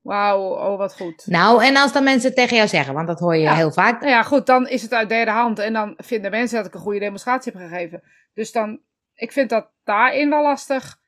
wauw, 0.00 0.40
oh 0.40 0.78
wat 0.78 0.96
goed. 0.96 1.26
Nou, 1.26 1.64
en 1.64 1.76
als 1.76 1.92
dan 1.92 2.04
mensen 2.04 2.28
het 2.28 2.36
tegen 2.36 2.56
jou 2.56 2.68
zeggen, 2.68 2.94
want 2.94 3.06
dat 3.06 3.20
hoor 3.20 3.36
je 3.36 3.50
heel 3.50 3.72
vaak. 3.72 4.00
Nou 4.00 4.12
ja, 4.12 4.22
goed, 4.22 4.46
dan 4.46 4.68
is 4.68 4.82
het 4.82 4.92
uit 4.92 5.08
derde 5.08 5.30
hand 5.30 5.58
en 5.58 5.72
dan 5.72 5.94
vinden 5.96 6.30
mensen 6.30 6.56
dat 6.56 6.66
ik 6.66 6.74
een 6.74 6.80
goede 6.80 6.98
demonstratie 6.98 7.52
heb 7.52 7.62
gegeven. 7.62 8.02
Dus 8.34 8.52
dan, 8.52 8.80
ik 9.14 9.32
vind 9.32 9.50
dat 9.50 9.70
daarin 9.84 10.30
wel 10.30 10.42
lastig 10.42 11.00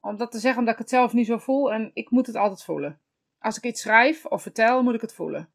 om 0.00 0.16
dat 0.16 0.30
te 0.30 0.38
zeggen, 0.38 0.58
omdat 0.58 0.74
ik 0.74 0.80
het 0.80 0.90
zelf 0.90 1.12
niet 1.12 1.26
zo 1.26 1.38
voel 1.38 1.72
en 1.72 1.90
ik 1.94 2.10
moet 2.10 2.26
het 2.26 2.36
altijd 2.36 2.62
voelen 2.62 3.00
als 3.40 3.56
ik 3.56 3.64
iets 3.64 3.80
schrijf 3.80 4.26
of 4.26 4.42
vertel, 4.42 4.82
moet 4.82 4.94
ik 4.94 5.00
het 5.00 5.14
voelen. 5.14 5.48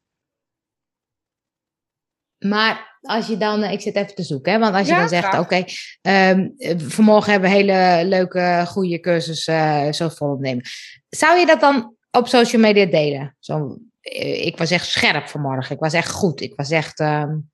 Maar 2.48 2.98
als 3.00 3.26
je 3.26 3.36
dan, 3.36 3.64
ik 3.64 3.80
zit 3.80 3.96
even 3.96 4.14
te 4.14 4.22
zoeken, 4.22 4.52
hè, 4.52 4.58
want 4.58 4.74
als 4.74 4.88
je 4.88 4.94
dan 4.94 5.08
zegt, 5.08 5.38
oké, 5.38 5.66
okay, 6.02 6.30
um, 6.30 6.54
vanmorgen 6.76 7.32
hebben 7.32 7.50
we 7.50 7.56
een 7.56 7.62
hele 7.62 8.04
leuke, 8.04 8.64
goede 8.66 9.00
cursus 9.00 9.46
uh, 9.46 9.92
zo 9.92 10.08
vol 10.08 10.36
nemen. 10.36 10.64
Zou 11.08 11.38
je 11.38 11.46
dat 11.46 11.60
dan 11.60 11.96
op 12.10 12.28
social 12.28 12.62
media 12.62 12.86
delen? 12.86 13.36
Zo, 13.38 13.78
eh, 14.00 14.46
ik 14.46 14.58
was 14.58 14.70
echt 14.70 14.86
scherp 14.86 15.28
vanmorgen, 15.28 15.74
ik 15.74 15.80
was 15.80 15.92
echt 15.92 16.10
goed, 16.10 16.40
ik 16.40 16.54
was 16.56 16.70
echt, 16.70 17.00
um, 17.00 17.50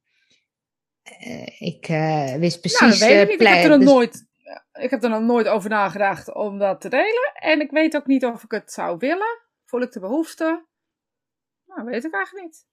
ik 1.59 1.89
uh, 1.89 2.35
wist 2.35 2.61
precies. 2.61 2.99
Nou, 3.01 3.13
weet 3.13 3.29
ik, 3.29 3.41
ik 3.41 3.47
heb 3.47 3.63
er 3.63 3.69
nog 3.69 3.79
dus... 3.79 3.89
nooit, 3.89 4.27
ik 4.73 4.91
heb 4.91 5.03
er 5.03 5.11
nog 5.11 5.23
nooit 5.23 5.49
over 5.49 5.71
nagedacht 5.71 6.35
om 6.35 6.59
dat 6.59 6.81
te 6.81 6.89
delen. 6.89 7.33
En 7.35 7.61
ik 7.61 7.71
weet 7.71 7.97
ook 7.97 8.07
niet 8.07 8.25
of 8.25 8.43
ik 8.43 8.51
het 8.51 8.73
zou 8.73 8.97
willen. 8.99 9.41
Voel 9.65 9.81
ik 9.81 9.93
de 9.93 10.01
behoefte? 10.01 10.67
Nou, 11.67 11.85
weet 11.85 12.05
ik 12.05 12.15
eigenlijk 12.15 12.47
niet. 12.47 12.65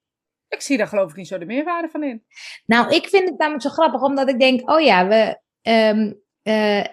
Ik 0.49 0.61
zie 0.61 0.77
daar 0.77 0.87
geloof 0.87 1.09
ik 1.09 1.15
niet 1.15 1.27
zo 1.27 1.37
de 1.37 1.45
meerwaarde 1.45 1.89
van 1.89 2.03
in. 2.03 2.23
Nou, 2.65 2.95
ik 2.95 3.07
vind 3.07 3.29
het 3.29 3.37
namelijk 3.37 3.63
zo 3.63 3.69
grappig, 3.69 4.01
omdat 4.01 4.29
ik 4.29 4.39
denk, 4.39 4.69
oh 4.69 4.81
ja, 4.81 5.07
we, 5.07 5.39
um, 5.71 6.21
uh, 6.43 6.85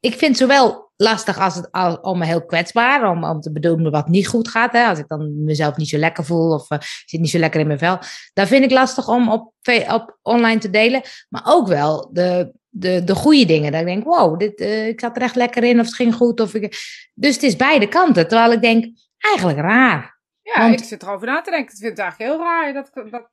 ik 0.00 0.14
vind 0.14 0.36
zowel 0.36 0.92
lastig 0.96 1.38
als 1.38 1.54
het 1.54 1.68
me 2.16 2.24
heel 2.24 2.44
kwetsbaar, 2.44 3.10
om, 3.10 3.24
om 3.24 3.40
te 3.40 3.52
bedoelen 3.52 3.92
wat 3.92 4.08
niet 4.08 4.28
goed 4.28 4.48
gaat. 4.48 4.72
Hè, 4.72 4.86
als 4.86 4.98
ik 4.98 5.08
dan 5.08 5.44
mezelf 5.44 5.76
niet 5.76 5.88
zo 5.88 5.98
lekker 5.98 6.24
voel 6.24 6.52
of 6.52 6.70
uh, 6.70 6.78
zit 6.80 7.20
niet 7.20 7.30
zo 7.30 7.38
lekker 7.38 7.60
in 7.60 7.66
mijn 7.66 7.78
vel. 7.78 7.98
Dan 8.32 8.46
vind 8.46 8.64
ik 8.64 8.70
lastig 8.70 9.08
om 9.08 9.30
op, 9.30 9.52
op 9.88 10.18
online 10.22 10.60
te 10.60 10.70
delen. 10.70 11.02
Maar 11.28 11.42
ook 11.44 11.68
wel 11.68 12.10
de, 12.12 12.52
de, 12.68 13.04
de 13.04 13.14
goede 13.14 13.44
dingen. 13.44 13.72
Dat 13.72 13.80
ik 13.80 13.86
denk, 13.86 14.04
wow, 14.04 14.38
dit, 14.38 14.60
uh, 14.60 14.86
ik 14.86 15.00
zat 15.00 15.16
er 15.16 15.22
echt 15.22 15.36
lekker 15.36 15.64
in 15.64 15.80
of 15.80 15.86
het 15.86 15.94
ging 15.94 16.14
goed. 16.14 16.40
Of 16.40 16.54
ik, 16.54 16.76
dus 17.14 17.34
het 17.34 17.42
is 17.42 17.56
beide 17.56 17.88
kanten. 17.88 18.28
Terwijl 18.28 18.52
ik 18.52 18.62
denk, 18.62 18.86
eigenlijk 19.18 19.58
raar. 19.58 20.20
Ja, 20.42 20.66
ik 20.66 20.84
zit 20.84 21.02
erover 21.02 21.26
na 21.26 21.40
te 21.40 21.50
denken. 21.50 21.72
Ik 21.72 21.78
vind 21.78 21.90
het 21.90 21.98
eigenlijk 21.98 22.30
heel 22.30 22.40
raar. 22.40 22.72
Dat, 22.72 22.90
dat, 22.94 23.30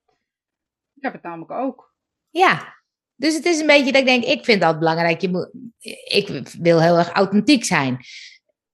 ik 0.93 1.03
heb 1.03 1.13
het 1.13 1.23
namelijk 1.23 1.51
ook. 1.51 1.93
Ja, 2.29 2.77
dus 3.15 3.35
het 3.35 3.45
is 3.45 3.59
een 3.59 3.67
beetje 3.67 3.91
dat 3.91 4.01
ik 4.01 4.07
denk, 4.07 4.23
ik 4.23 4.45
vind 4.45 4.61
dat 4.61 4.79
belangrijk. 4.79 5.21
Je 5.21 5.29
moet, 5.29 5.49
ik 6.03 6.49
wil 6.61 6.81
heel 6.81 6.97
erg 6.97 7.09
authentiek 7.09 7.65
zijn. 7.65 7.97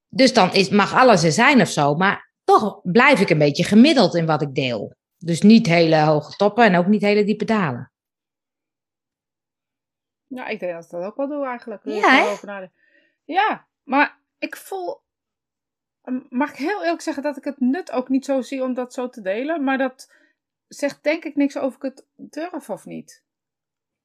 Dus 0.07 0.33
dan 0.33 0.53
is, 0.53 0.69
mag 0.69 0.93
alles 0.93 1.23
er 1.23 1.31
zijn 1.31 1.61
of 1.61 1.69
zo. 1.69 1.95
Maar 1.95 2.31
toch 2.43 2.79
blijf 2.83 3.19
ik 3.19 3.29
een 3.29 3.37
beetje 3.37 3.63
gemiddeld 3.63 4.15
in 4.15 4.25
wat 4.25 4.41
ik 4.41 4.55
deel. 4.55 4.95
Dus 5.17 5.41
niet 5.41 5.65
hele 5.65 5.95
hoge 5.95 6.35
toppen 6.35 6.63
en 6.63 6.75
ook 6.75 6.87
niet 6.87 7.01
hele 7.01 7.23
diepe 7.23 7.45
dalen. 7.45 7.91
Ja, 10.27 10.47
ik 10.47 10.59
denk 10.59 10.73
dat 10.73 10.83
ik 10.83 10.89
dat 10.89 11.03
ook 11.03 11.15
wel 11.15 11.27
doe 11.27 11.45
eigenlijk. 11.45 11.81
Ja, 11.85 12.37
ja, 13.25 13.67
maar 13.83 14.19
ik 14.37 14.55
voel. 14.55 15.03
Mag 16.29 16.49
ik 16.49 16.55
heel 16.55 16.83
eerlijk 16.83 17.01
zeggen 17.01 17.23
dat 17.23 17.37
ik 17.37 17.43
het 17.43 17.59
nut 17.59 17.91
ook 17.91 18.09
niet 18.09 18.25
zo 18.25 18.41
zie 18.41 18.63
om 18.63 18.73
dat 18.73 18.93
zo 18.93 19.09
te 19.09 19.21
delen? 19.21 19.63
Maar 19.63 19.77
dat 19.77 20.11
zegt 20.67 21.03
denk 21.03 21.23
ik 21.23 21.35
niks 21.35 21.57
over 21.57 21.85
ik 21.85 21.91
het 21.93 22.05
durf 22.15 22.69
of 22.69 22.85
niet. 22.85 23.23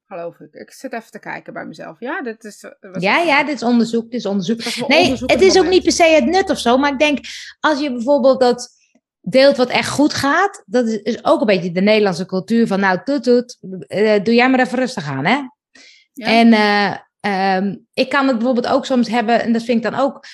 Geloof 0.07 0.39
ik. 0.39 0.53
Ik 0.53 0.71
zit 0.71 0.93
even 0.93 1.11
te 1.11 1.19
kijken 1.19 1.53
bij 1.53 1.65
mezelf. 1.65 1.99
Ja, 1.99 2.21
dit 2.21 2.43
is. 2.43 2.65
Ja, 2.99 3.17
ja, 3.17 3.43
dit 3.43 3.55
is 3.55 3.63
onderzoek. 3.63 4.03
Dit 4.03 4.19
is 4.19 4.25
onderzoek. 4.25 4.87
nee, 4.87 5.11
het 5.25 5.41
is 5.41 5.59
ook 5.59 5.67
niet 5.67 5.83
per 5.83 5.91
se 5.91 6.03
het 6.03 6.25
nut 6.25 6.49
of 6.49 6.57
zo. 6.57 6.77
Maar 6.77 6.91
ik 6.91 6.99
denk, 6.99 7.19
als 7.59 7.79
je 7.79 7.91
bijvoorbeeld 7.91 8.39
dat 8.39 8.69
deelt 9.21 9.57
wat 9.57 9.69
echt 9.69 9.89
goed 9.89 10.13
gaat, 10.13 10.63
dat 10.65 10.87
is 10.87 11.23
ook 11.23 11.39
een 11.39 11.45
beetje 11.45 11.71
de 11.71 11.81
Nederlandse 11.81 12.25
cultuur 12.25 12.67
van, 12.67 12.79
nou, 12.79 12.99
toet, 13.03 13.23
toet, 13.23 13.57
uh, 13.87 14.23
doe 14.23 14.33
jij 14.33 14.49
maar 14.49 14.59
even 14.59 14.77
rustig 14.77 15.09
aan, 15.09 15.25
hè? 15.25 15.39
Ja. 16.13 16.27
En 16.27 16.47
uh, 16.47 16.97
Um, 17.27 17.87
ik 17.93 18.09
kan 18.09 18.27
het 18.27 18.35
bijvoorbeeld 18.35 18.67
ook 18.67 18.85
soms 18.85 19.09
hebben, 19.09 19.41
en 19.41 19.53
dat 19.53 19.63
vind 19.63 19.85
ik 19.85 19.91
dan 19.91 20.01
ook. 20.01 20.25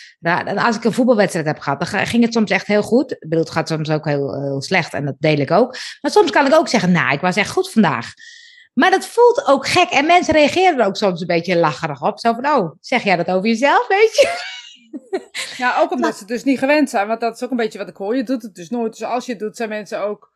Als 0.56 0.75
ik 0.75 0.84
een 0.84 0.94
voetbalwedstrijd 0.94 1.46
heb 1.46 1.60
gehad, 1.60 1.79
dan 1.79 2.08
ging 2.08 2.24
het 2.24 2.34
soms 2.34 2.51
echt 2.51 2.67
heel 2.67 2.82
goed. 2.82 3.12
Ik 3.12 3.20
bedoel, 3.20 3.39
het 3.39 3.50
gaat 3.50 3.67
soms 3.67 3.89
ook 3.89 4.06
heel, 4.06 4.41
heel 4.41 4.62
slecht 4.62 4.94
en 4.94 5.06
dat 5.06 5.15
deel 5.20 5.38
ik 5.38 5.51
ook. 5.51 5.77
Maar 6.01 6.12
soms 6.12 6.32
kan 6.32 6.46
ik 6.46 6.53
ook 6.53 6.67
zeggen, 6.67 6.91
nou, 6.91 7.13
ik 7.13 7.22
was 7.22 7.36
echt 7.36 7.51
goed 7.51 7.72
vandaag. 7.72 8.13
Maar 8.74 8.91
dat 8.91 9.06
voelt 9.06 9.48
ook 9.48 9.67
gek. 9.67 9.89
En 9.89 10.06
mensen 10.06 10.34
reageren 10.34 10.79
er 10.79 10.86
ook 10.86 10.96
soms 10.96 11.22
een 11.22 11.27
beetje 11.27 11.58
lacherig 11.58 12.01
op. 12.01 12.20
Zo 12.20 12.34
van, 12.34 12.48
oh, 12.48 12.72
zeg 12.82 13.03
jij 13.03 13.15
dat 13.15 13.27
over 13.27 13.48
jezelf, 13.48 13.88
weet 13.88 14.15
je? 14.15 14.56
Ja, 15.58 15.79
ook 15.79 15.91
omdat 15.91 16.13
ze 16.13 16.20
het 16.20 16.27
dus 16.27 16.44
niet 16.44 16.60
gewend 16.60 16.89
zijn. 16.89 17.08
Want 17.08 17.20
dat 17.20 17.36
is 17.36 17.44
ook 17.44 17.51
een 17.51 17.58
beetje 17.58 17.77
wat 17.77 17.88
ik 17.88 17.98
hoor. 17.98 18.15
Je 18.15 18.24
doet 18.24 18.41
het 18.41 18.56
dus 18.56 18.70
nooit. 18.70 18.91
Dus 18.98 19.08
als 19.08 19.25
je 19.25 19.32
het 19.32 19.41
doet, 19.41 19.56
zijn 19.56 19.70
mensen 19.70 20.00
ook... 20.00 20.32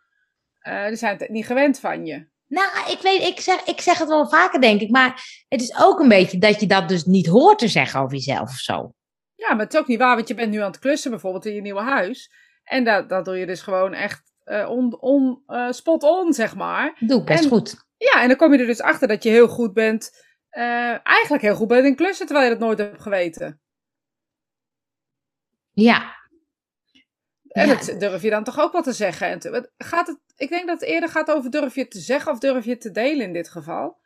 Uh, 0.67 0.87
die 0.87 0.95
zijn 0.95 1.17
het 1.17 1.29
niet 1.29 1.45
gewend 1.45 1.79
van 1.79 2.05
je. 2.05 2.27
Nou, 2.51 2.91
ik 2.91 2.99
weet, 3.01 3.21
ik 3.21 3.39
zeg, 3.39 3.63
ik 3.63 3.81
zeg 3.81 3.97
het 3.97 4.07
wel 4.07 4.29
vaker, 4.29 4.61
denk 4.61 4.81
ik. 4.81 4.89
Maar 4.89 5.43
het 5.47 5.61
is 5.61 5.77
ook 5.79 5.99
een 5.99 6.07
beetje 6.07 6.37
dat 6.37 6.59
je 6.59 6.67
dat 6.67 6.89
dus 6.89 7.05
niet 7.05 7.27
hoort 7.27 7.59
te 7.59 7.67
zeggen 7.67 7.99
over 7.99 8.15
jezelf 8.15 8.49
of 8.49 8.57
zo. 8.57 8.93
Ja, 9.35 9.53
maar 9.53 9.63
het 9.65 9.73
is 9.73 9.79
ook 9.79 9.87
niet 9.87 9.99
waar, 9.99 10.15
want 10.15 10.27
je 10.27 10.33
bent 10.33 10.51
nu 10.51 10.57
aan 10.57 10.71
het 10.71 10.79
klussen 10.79 11.11
bijvoorbeeld 11.11 11.45
in 11.45 11.53
je 11.53 11.61
nieuwe 11.61 11.81
huis. 11.81 12.31
En 12.63 12.83
dat, 12.83 13.09
dat 13.09 13.25
doe 13.25 13.37
je 13.37 13.45
dus 13.45 13.61
gewoon 13.61 13.93
echt 13.93 14.33
uh, 14.45 14.69
on, 14.69 15.01
on, 15.01 15.43
uh, 15.47 15.71
spot 15.71 16.03
on, 16.03 16.33
zeg 16.33 16.55
maar. 16.55 16.95
Doe 16.99 17.23
best 17.23 17.47
goed. 17.47 17.85
Ja, 17.97 18.21
en 18.21 18.27
dan 18.27 18.37
kom 18.37 18.53
je 18.53 18.59
er 18.59 18.65
dus 18.65 18.81
achter 18.81 19.07
dat 19.07 19.23
je 19.23 19.29
heel 19.29 19.47
goed 19.47 19.73
bent, 19.73 20.09
uh, 20.51 21.07
eigenlijk 21.07 21.43
heel 21.43 21.55
goed 21.55 21.67
bent 21.67 21.85
in 21.85 21.95
klussen, 21.95 22.25
terwijl 22.25 22.47
je 22.47 22.57
dat 22.57 22.67
nooit 22.67 22.77
hebt 22.77 23.01
geweten. 23.01 23.61
Ja. 25.71 26.20
En 27.51 27.67
dat 27.67 27.95
durf 27.99 28.21
je 28.21 28.29
dan 28.29 28.43
toch 28.43 28.59
ook 28.59 28.71
wel 28.71 28.81
te 28.81 28.93
zeggen. 28.93 29.27
En 29.27 29.69
gaat 29.77 30.07
het, 30.07 30.17
ik 30.35 30.49
denk 30.49 30.67
dat 30.67 30.79
het 30.79 30.89
eerder 30.89 31.09
gaat 31.09 31.31
over 31.31 31.51
durf 31.51 31.75
je 31.75 31.87
te 31.87 31.99
zeggen 31.99 32.31
of 32.31 32.39
durf 32.39 32.65
je 32.65 32.77
te 32.77 32.91
delen 32.91 33.25
in 33.25 33.33
dit 33.33 33.49
geval. 33.49 33.99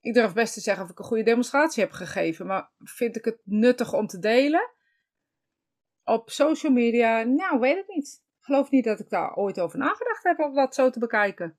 Ik 0.00 0.14
durf 0.14 0.32
best 0.32 0.54
te 0.54 0.60
zeggen 0.60 0.84
of 0.84 0.90
ik 0.90 0.98
een 0.98 1.04
goede 1.04 1.22
demonstratie 1.22 1.82
heb 1.82 1.92
gegeven, 1.92 2.46
maar 2.46 2.70
vind 2.78 3.16
ik 3.16 3.24
het 3.24 3.38
nuttig 3.44 3.92
om 3.92 4.06
te 4.06 4.18
delen? 4.18 4.70
Op 6.04 6.30
social 6.30 6.72
media, 6.72 7.22
nou, 7.22 7.58
weet 7.58 7.76
ik 7.76 7.88
niet. 7.88 8.22
Ik 8.38 8.44
geloof 8.44 8.70
niet 8.70 8.84
dat 8.84 9.00
ik 9.00 9.08
daar 9.08 9.34
ooit 9.34 9.60
over 9.60 9.78
nagedacht 9.78 10.22
heb 10.22 10.38
om 10.38 10.54
dat 10.54 10.74
zo 10.74 10.90
te 10.90 10.98
bekijken. 10.98 11.58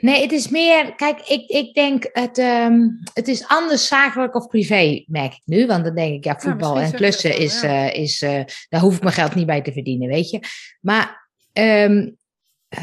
Nee, 0.00 0.22
het 0.22 0.32
is 0.32 0.48
meer, 0.48 0.94
kijk, 0.94 1.20
ik, 1.28 1.48
ik 1.48 1.74
denk, 1.74 2.08
het, 2.12 2.38
um, 2.38 2.98
het 3.14 3.28
is 3.28 3.46
anders 3.46 3.86
zakelijk 3.86 4.34
of 4.34 4.46
privé, 4.46 5.04
merk 5.06 5.32
ik 5.32 5.42
nu. 5.44 5.66
Want 5.66 5.84
dan 5.84 5.94
denk 5.94 6.14
ik, 6.14 6.24
ja, 6.24 6.38
voetbal 6.38 6.78
en 6.78 6.92
klussen 6.92 7.38
is, 7.38 7.62
uh, 7.62 7.94
is 7.94 8.22
uh, 8.22 8.40
daar 8.68 8.80
hoef 8.80 8.96
ik 8.96 9.02
mijn 9.02 9.14
geld 9.14 9.34
niet 9.34 9.46
bij 9.46 9.62
te 9.62 9.72
verdienen, 9.72 10.08
weet 10.08 10.30
je. 10.30 10.40
Maar, 10.80 11.28
um, 11.52 12.16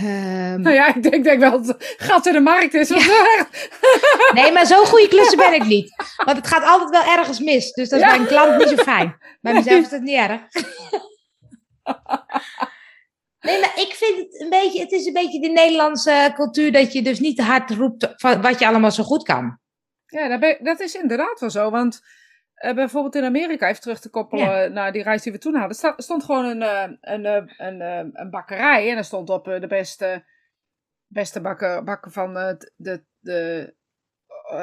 um... 0.04 0.62
nou 0.62 0.76
ja, 0.76 0.96
ik 0.96 1.04
denk, 1.04 1.24
denk 1.24 1.40
wel 1.40 1.52
dat 1.52 1.68
het 1.68 1.96
gat 1.98 2.26
in 2.26 2.34
de 2.34 2.40
markt 2.40 2.74
is. 2.74 2.90
Ja. 2.90 3.48
nee, 4.42 4.52
maar 4.52 4.66
zo'n 4.66 4.86
goede 4.86 5.08
klussen 5.08 5.38
ben 5.38 5.54
ik 5.54 5.66
niet. 5.66 5.96
Want 6.26 6.38
het 6.38 6.48
gaat 6.48 6.64
altijd 6.64 6.90
wel 6.90 7.18
ergens 7.18 7.40
mis. 7.40 7.72
Dus 7.72 7.90
dat 7.90 8.00
is 8.00 8.06
bij 8.06 8.20
een 8.20 8.26
klant 8.26 8.58
niet 8.58 8.70
zo 8.70 8.84
fijn. 8.84 9.18
Bij 9.42 9.54
mezelf 9.54 9.86
is 9.86 9.92
het 9.92 10.02
niet 10.02 10.18
erg. 10.18 10.42
Nee, 13.44 13.60
maar 13.60 13.74
ik 13.76 13.94
vind 13.94 14.18
het 14.18 14.42
een 14.42 14.50
beetje, 14.50 14.80
het 14.80 14.92
is 14.92 15.06
een 15.06 15.14
beetje 15.14 15.40
de 15.40 15.50
Nederlandse 15.50 16.32
cultuur 16.36 16.72
dat 16.72 16.94
je 16.94 17.02
dus 17.02 17.20
niet 17.20 17.36
te 17.36 17.44
hard 17.44 17.72
roept 17.72 18.14
van 18.16 18.42
wat 18.42 18.60
je 18.60 18.68
allemaal 18.68 18.92
zo 18.92 19.04
goed 19.04 19.24
kan. 19.24 19.60
Ja, 20.06 20.38
dat, 20.38 20.58
dat 20.60 20.80
is 20.80 20.96
inderdaad 20.96 21.40
wel 21.40 21.50
zo, 21.50 21.70
want 21.70 22.02
uh, 22.56 22.74
bijvoorbeeld 22.74 23.16
in 23.16 23.24
Amerika, 23.24 23.68
even 23.68 23.82
terug 23.82 24.00
te 24.00 24.10
koppelen 24.10 24.74
naar 24.74 24.92
die 24.92 25.04
reis 25.04 25.22
die 25.22 25.32
we 25.32 25.38
toen 25.38 25.56
hadden, 25.56 25.78
stond, 25.78 26.04
stond 26.04 26.24
gewoon 26.24 26.46
een, 26.46 26.62
uh, 26.62 26.98
een, 27.02 27.26
uh, 27.26 27.68
een, 27.68 27.82
een, 28.14 28.30
bakkerij 28.30 28.92
en 28.92 28.98
er 28.98 29.04
stond 29.04 29.30
op 29.30 29.46
de 29.46 29.68
beste, 29.68 30.26
beste 31.08 31.42
bakker, 31.42 31.84
bakker 31.84 32.12
van 32.12 32.34
de, 32.34 32.72
de, 32.76 33.04
de 33.20 33.74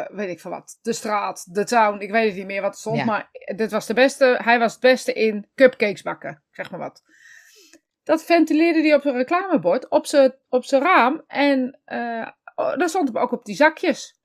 weet 0.09 0.29
ik 0.29 0.41
van 0.41 0.51
wat, 0.51 0.79
de 0.83 0.93
straat, 0.93 1.55
de 1.55 1.65
town, 1.65 2.01
ik 2.01 2.11
weet 2.11 2.27
het 2.27 2.37
niet 2.37 2.47
meer 2.47 2.63
wat 2.63 2.73
er 2.73 2.81
stond, 2.81 3.05
maar 3.05 3.31
dit 3.57 3.71
was 3.71 3.87
de 3.87 3.95
beste, 3.95 4.39
hij 4.43 4.59
was 4.59 4.73
het 4.73 4.81
beste 4.81 5.13
in 5.13 5.51
cupcakes 5.55 6.03
bakken, 6.03 6.43
zeg 6.51 6.71
maar 6.71 6.81
wat. 6.81 7.03
Dat 8.11 8.25
ventileerde 8.25 8.81
hij 8.81 8.95
op 8.95 9.03
zijn 9.03 9.17
reclamebord, 9.17 9.89
op 9.89 10.07
zijn, 10.07 10.35
op 10.49 10.65
zijn 10.65 10.83
raam. 10.83 11.25
En 11.27 11.81
uh, 11.87 12.29
daar 12.55 12.89
stond 12.89 13.09
hem 13.09 13.19
ook 13.19 13.33
op 13.33 13.45
die 13.45 13.55
zakjes. 13.55 14.21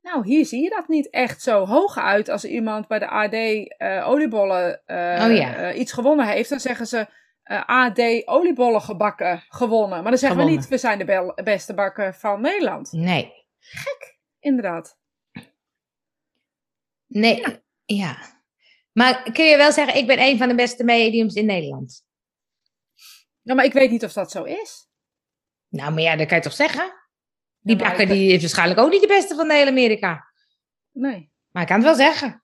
Nou, 0.00 0.26
hier 0.26 0.46
zie 0.46 0.62
je 0.62 0.70
dat 0.70 0.88
niet 0.88 1.10
echt 1.10 1.42
zo 1.42 1.66
hoog 1.66 1.98
uit. 1.98 2.28
Als 2.28 2.44
iemand 2.44 2.88
bij 2.88 2.98
de 2.98 3.08
AD 3.08 3.34
uh, 3.34 4.08
oliebollen 4.08 4.82
uh, 4.86 5.24
oh 5.26 5.36
ja. 5.36 5.72
iets 5.72 5.92
gewonnen 5.92 6.26
heeft, 6.26 6.48
dan 6.48 6.60
zeggen 6.60 6.86
ze 6.86 7.06
AD 7.66 8.00
oliebollen 8.24 8.82
gebakken 8.82 9.44
gewonnen. 9.48 10.02
Maar 10.02 10.10
dan 10.10 10.20
zeggen 10.20 10.38
we 10.38 10.50
niet, 10.50 10.68
we 10.68 10.78
zijn 10.78 10.98
de 10.98 11.32
beste 11.44 11.74
bakker 11.74 12.14
van 12.14 12.40
Nederland. 12.40 12.92
Nee. 12.92 13.32
Gek, 13.58 14.18
inderdaad. 14.38 14.98
Nee, 17.06 17.40
ja. 17.40 17.60
ja. 17.84 18.16
Maar 18.92 19.32
kun 19.32 19.44
je 19.44 19.56
wel 19.56 19.72
zeggen, 19.72 19.96
ik 19.96 20.06
ben 20.06 20.20
een 20.20 20.38
van 20.38 20.48
de 20.48 20.54
beste 20.54 20.84
mediums 20.84 21.34
in 21.34 21.46
Nederland? 21.46 22.08
Ja, 23.50 23.56
maar 23.56 23.64
ik 23.64 23.72
weet 23.72 23.90
niet 23.90 24.04
of 24.04 24.12
dat 24.12 24.30
zo 24.30 24.44
is. 24.44 24.88
Nou, 25.68 25.92
maar 25.92 26.02
ja, 26.02 26.16
dat 26.16 26.26
kan 26.26 26.36
je 26.36 26.42
toch 26.42 26.52
zeggen? 26.52 26.92
Die 27.60 27.76
ja, 27.76 27.82
bakker 27.84 28.06
die 28.08 28.32
is 28.32 28.40
waarschijnlijk 28.40 28.80
ook 28.80 28.90
niet 28.90 29.00
de 29.00 29.06
beste 29.06 29.34
van 29.34 29.48
de 29.48 29.54
hele 29.54 29.70
Amerika. 29.70 30.24
Nee. 30.92 31.30
Maar 31.50 31.62
ik 31.62 31.68
kan 31.68 31.76
het 31.76 31.86
wel 31.86 31.94
zeggen. 31.94 32.42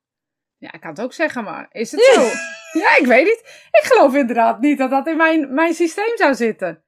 Ja, 0.57 0.73
ik 0.73 0.81
kan 0.81 0.91
het 0.91 1.01
ook 1.01 1.13
zeggen, 1.13 1.45
maar 1.45 1.67
is 1.71 1.91
het 1.91 2.11
zo? 2.15 2.21
ja, 2.81 2.97
ik 2.97 3.07
weet 3.07 3.25
niet. 3.25 3.69
Ik 3.71 3.83
geloof 3.83 4.15
inderdaad 4.15 4.61
niet 4.61 4.79
dat 4.79 4.91
dat 4.91 5.07
in 5.07 5.17
mijn, 5.17 5.55
mijn 5.55 5.75
systeem 5.75 6.17
zou 6.17 6.35
zitten. 6.35 6.85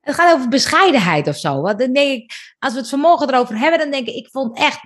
Het 0.00 0.14
gaat 0.14 0.34
over 0.34 0.48
bescheidenheid 0.48 1.26
of 1.26 1.36
zo. 1.36 1.60
Want 1.60 1.78
dan 1.78 1.92
denk 1.92 2.22
ik, 2.22 2.32
als 2.58 2.72
we 2.72 2.78
het 2.78 2.88
vanmorgen 2.88 3.28
erover 3.28 3.58
hebben, 3.58 3.78
dan 3.78 3.90
denk 3.90 4.06
ik, 4.06 4.14
ik 4.14 4.28
vond 4.30 4.58
echt, 4.58 4.80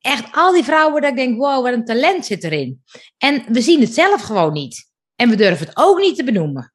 echt 0.00 0.36
al 0.36 0.52
die 0.52 0.64
vrouwen 0.64 1.02
dat 1.02 1.10
ik 1.10 1.16
denk, 1.16 1.38
wow, 1.38 1.64
wat 1.64 1.72
een 1.72 1.84
talent 1.84 2.26
zit 2.26 2.44
erin. 2.44 2.82
En 3.18 3.44
we 3.52 3.60
zien 3.60 3.80
het 3.80 3.94
zelf 3.94 4.22
gewoon 4.22 4.52
niet. 4.52 4.90
En 5.16 5.28
we 5.28 5.36
durven 5.36 5.66
het 5.66 5.76
ook 5.76 5.98
niet 5.98 6.16
te 6.16 6.24
benoemen. 6.24 6.72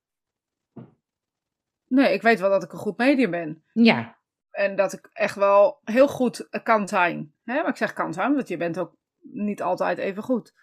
Nee, 1.95 2.13
ik 2.13 2.21
weet 2.21 2.39
wel 2.39 2.49
dat 2.49 2.63
ik 2.63 2.71
een 2.71 2.77
goed 2.77 2.97
medium 2.97 3.31
ben. 3.31 3.63
Ja. 3.73 4.17
En 4.51 4.75
dat 4.75 4.93
ik 4.93 5.09
echt 5.13 5.35
wel 5.35 5.79
heel 5.83 6.07
goed 6.07 6.47
kan 6.63 6.87
zijn. 6.87 7.33
Hè? 7.43 7.53
Maar 7.53 7.67
ik 7.67 7.75
zeg 7.75 7.93
kan 7.93 8.13
zijn, 8.13 8.35
want 8.35 8.47
je 8.47 8.57
bent 8.57 8.79
ook 8.79 8.95
niet 9.19 9.61
altijd 9.61 9.97
even 9.97 10.23
goed. 10.23 10.53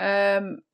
Um, 0.00 0.64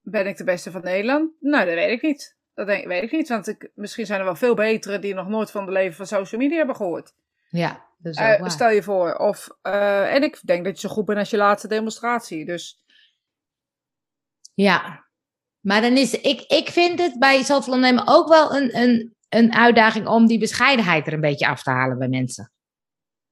ben 0.00 0.26
ik 0.26 0.36
de 0.36 0.44
beste 0.44 0.70
van 0.70 0.82
Nederland? 0.82 1.32
Nou, 1.40 1.64
dat 1.66 1.74
weet 1.74 1.90
ik 1.90 2.02
niet. 2.02 2.36
Dat 2.54 2.66
denk, 2.66 2.86
weet 2.86 3.02
ik 3.02 3.12
niet, 3.12 3.28
want 3.28 3.46
ik, 3.46 3.70
misschien 3.74 4.06
zijn 4.06 4.18
er 4.18 4.24
wel 4.24 4.36
veel 4.36 4.54
betere 4.54 4.98
die 4.98 5.14
nog 5.14 5.28
nooit 5.28 5.50
van 5.50 5.66
de 5.66 5.72
leven 5.72 5.96
van 5.96 6.06
social 6.06 6.40
media 6.40 6.56
hebben 6.56 6.76
gehoord. 6.76 7.14
Ja, 7.48 7.86
dat 7.98 8.14
is 8.14 8.20
uh, 8.20 8.48
Stel 8.48 8.70
je 8.70 8.82
voor. 8.82 9.14
Of, 9.14 9.48
uh, 9.62 10.14
en 10.14 10.22
ik 10.22 10.40
denk 10.44 10.64
dat 10.64 10.80
je 10.80 10.88
zo 10.88 10.94
goed 10.94 11.04
bent 11.04 11.18
als 11.18 11.30
je 11.30 11.36
laatste 11.36 11.68
demonstratie. 11.68 12.44
Dus. 12.44 12.84
Ja, 14.54 15.06
maar 15.60 15.80
dan 15.80 15.96
is, 15.96 16.20
ik, 16.20 16.40
ik 16.40 16.68
vind 16.68 16.98
het 16.98 17.18
bij 17.18 17.44
ondernemen 17.48 18.06
ook 18.06 18.28
wel 18.28 18.56
een, 18.56 18.76
een 18.76 19.16
een 19.28 19.54
uitdaging 19.54 20.06
om 20.06 20.26
die 20.26 20.38
bescheidenheid 20.38 21.06
er 21.06 21.12
een 21.12 21.20
beetje 21.20 21.48
af 21.48 21.62
te 21.62 21.70
halen 21.70 21.98
bij 21.98 22.08
mensen. 22.08 22.52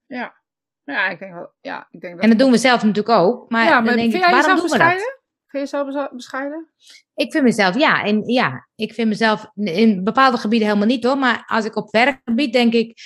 Ja, 0.07 0.43
ja 0.85 1.09
ik 1.09 1.19
denk 1.19 1.33
wel. 1.33 1.53
Ja, 1.61 1.89
ik 1.91 2.01
denk 2.01 2.15
dat 2.15 2.23
en 2.23 2.29
dat 2.29 2.39
doen 2.39 2.51
we 2.51 2.59
zelf 2.59 2.83
natuurlijk 2.83 3.19
ook. 3.19 3.51
Maar, 3.51 3.65
ja, 3.65 3.71
maar 3.71 3.85
dan 3.85 3.97
denk 3.97 4.11
vind 4.11 4.25
ik, 4.25 4.31
jij 4.31 4.41
waarom 4.41 4.57
doen 4.57 4.71
we 4.71 4.79
dat? 4.79 5.15
Vind 5.47 5.69
je 5.71 5.79
jezelf 5.79 6.11
bescheiden? 6.13 6.71
Ik 7.15 7.33
vind 7.33 7.45
mezelf, 7.45 7.79
ja. 7.79 8.05
En 8.05 8.29
ja, 8.29 8.69
ik 8.75 8.95
vind 8.95 9.09
mezelf 9.09 9.51
in 9.55 10.05
bepaalde 10.05 10.37
gebieden 10.37 10.69
helemaal 10.69 10.89
niet 10.89 11.05
hoor. 11.05 11.19
Maar 11.19 11.45
als 11.47 11.65
ik 11.65 11.77
op 11.77 11.91
werkgebied 11.91 12.53
denk 12.53 12.73
ik, 12.73 13.01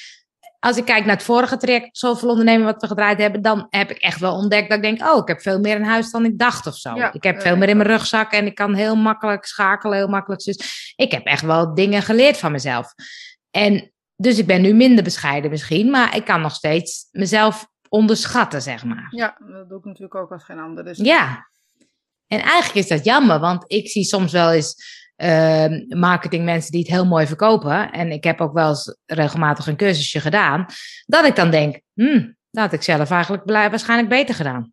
als 0.61 0.77
ik 0.77 0.85
kijk 0.85 1.05
naar 1.05 1.17
het 1.17 1.25
vorige 1.25 1.57
traject, 1.57 1.99
zoveel 1.99 2.29
ondernemen 2.29 2.65
wat 2.65 2.81
we 2.81 2.87
gedraaid 2.87 3.19
hebben, 3.19 3.43
dan 3.43 3.67
heb 3.71 3.91
ik 3.91 3.99
echt 3.99 4.21
wel 4.21 4.35
ontdekt 4.35 4.69
dat 4.69 4.77
ik 4.77 4.85
denk, 4.85 5.13
oh, 5.13 5.19
ik 5.19 5.29
heb 5.29 5.41
veel 5.41 5.61
meer 5.61 5.77
in 5.77 5.83
huis 5.83 6.11
dan 6.11 6.25
ik 6.25 6.39
dacht 6.39 6.67
of 6.67 6.77
zo. 6.77 6.95
ik 7.13 7.23
heb 7.23 7.41
veel 7.41 7.57
meer 7.57 7.69
in 7.69 7.77
mijn 7.77 7.89
rugzak 7.89 8.33
en 8.33 8.47
ik 8.47 8.55
kan 8.55 8.75
heel 8.75 8.97
makkelijk 8.97 9.45
schakelen, 9.45 9.99
heel 9.99 10.09
makkelijk. 10.09 10.43
Dus 10.45 10.93
ik 10.97 11.13
heb 11.13 11.27
echt 11.27 11.43
wel 11.43 11.75
dingen 11.75 12.03
geleerd 12.03 12.37
van 12.37 12.53
mezelf. 12.53 12.95
En 13.51 13.93
dus 14.17 14.39
ik 14.39 14.47
ben 14.47 14.63
nu 14.63 14.73
minder 14.73 15.05
bescheiden 15.05 15.51
misschien, 15.51 15.91
maar 15.91 16.17
ik 16.17 16.25
kan 16.25 16.41
nog 16.41 16.55
steeds 16.55 17.09
mezelf 17.11 17.69
onderschatten, 17.89 18.63
zeg 18.63 18.85
maar. 18.85 19.07
Ja, 19.11 19.37
dat 19.53 19.69
doe 19.69 19.79
ik 19.79 19.85
natuurlijk 19.85 20.15
ook 20.15 20.33
als 20.33 20.45
geen 20.45 20.59
ander. 20.59 20.85
Dus... 20.85 20.99
Ja. 20.99 21.49
En 22.27 22.41
eigenlijk 22.41 22.75
is 22.75 22.89
dat 22.89 23.05
jammer, 23.05 23.41
want 23.41 23.65
ik 23.67 23.89
zie 23.89 24.05
soms 24.05 24.33
wel 24.33 24.53
eens 24.53 25.00
uh, 25.23 25.99
marketingmensen 25.99 26.71
die 26.71 26.81
het 26.81 26.91
heel 26.91 27.07
mooi 27.07 27.27
verkopen. 27.27 27.91
En 27.93 28.11
ik 28.11 28.25
heb 28.25 28.41
ook 28.41 28.53
wel 28.53 28.69
eens 28.69 28.97
regelmatig 29.07 29.67
een 29.67 29.77
cursusje 29.77 30.21
gedaan. 30.21 30.67
Dat 31.07 31.25
ik 31.25 31.37
dan 31.37 31.51
denk, 31.51 31.81
hmm, 31.95 32.37
dat 32.51 32.65
had 32.65 32.73
ik 32.73 32.83
zelf 32.83 33.11
eigenlijk 33.11 33.43
waarschijnlijk 33.45 34.09
beter 34.09 34.35
gedaan. 34.35 34.73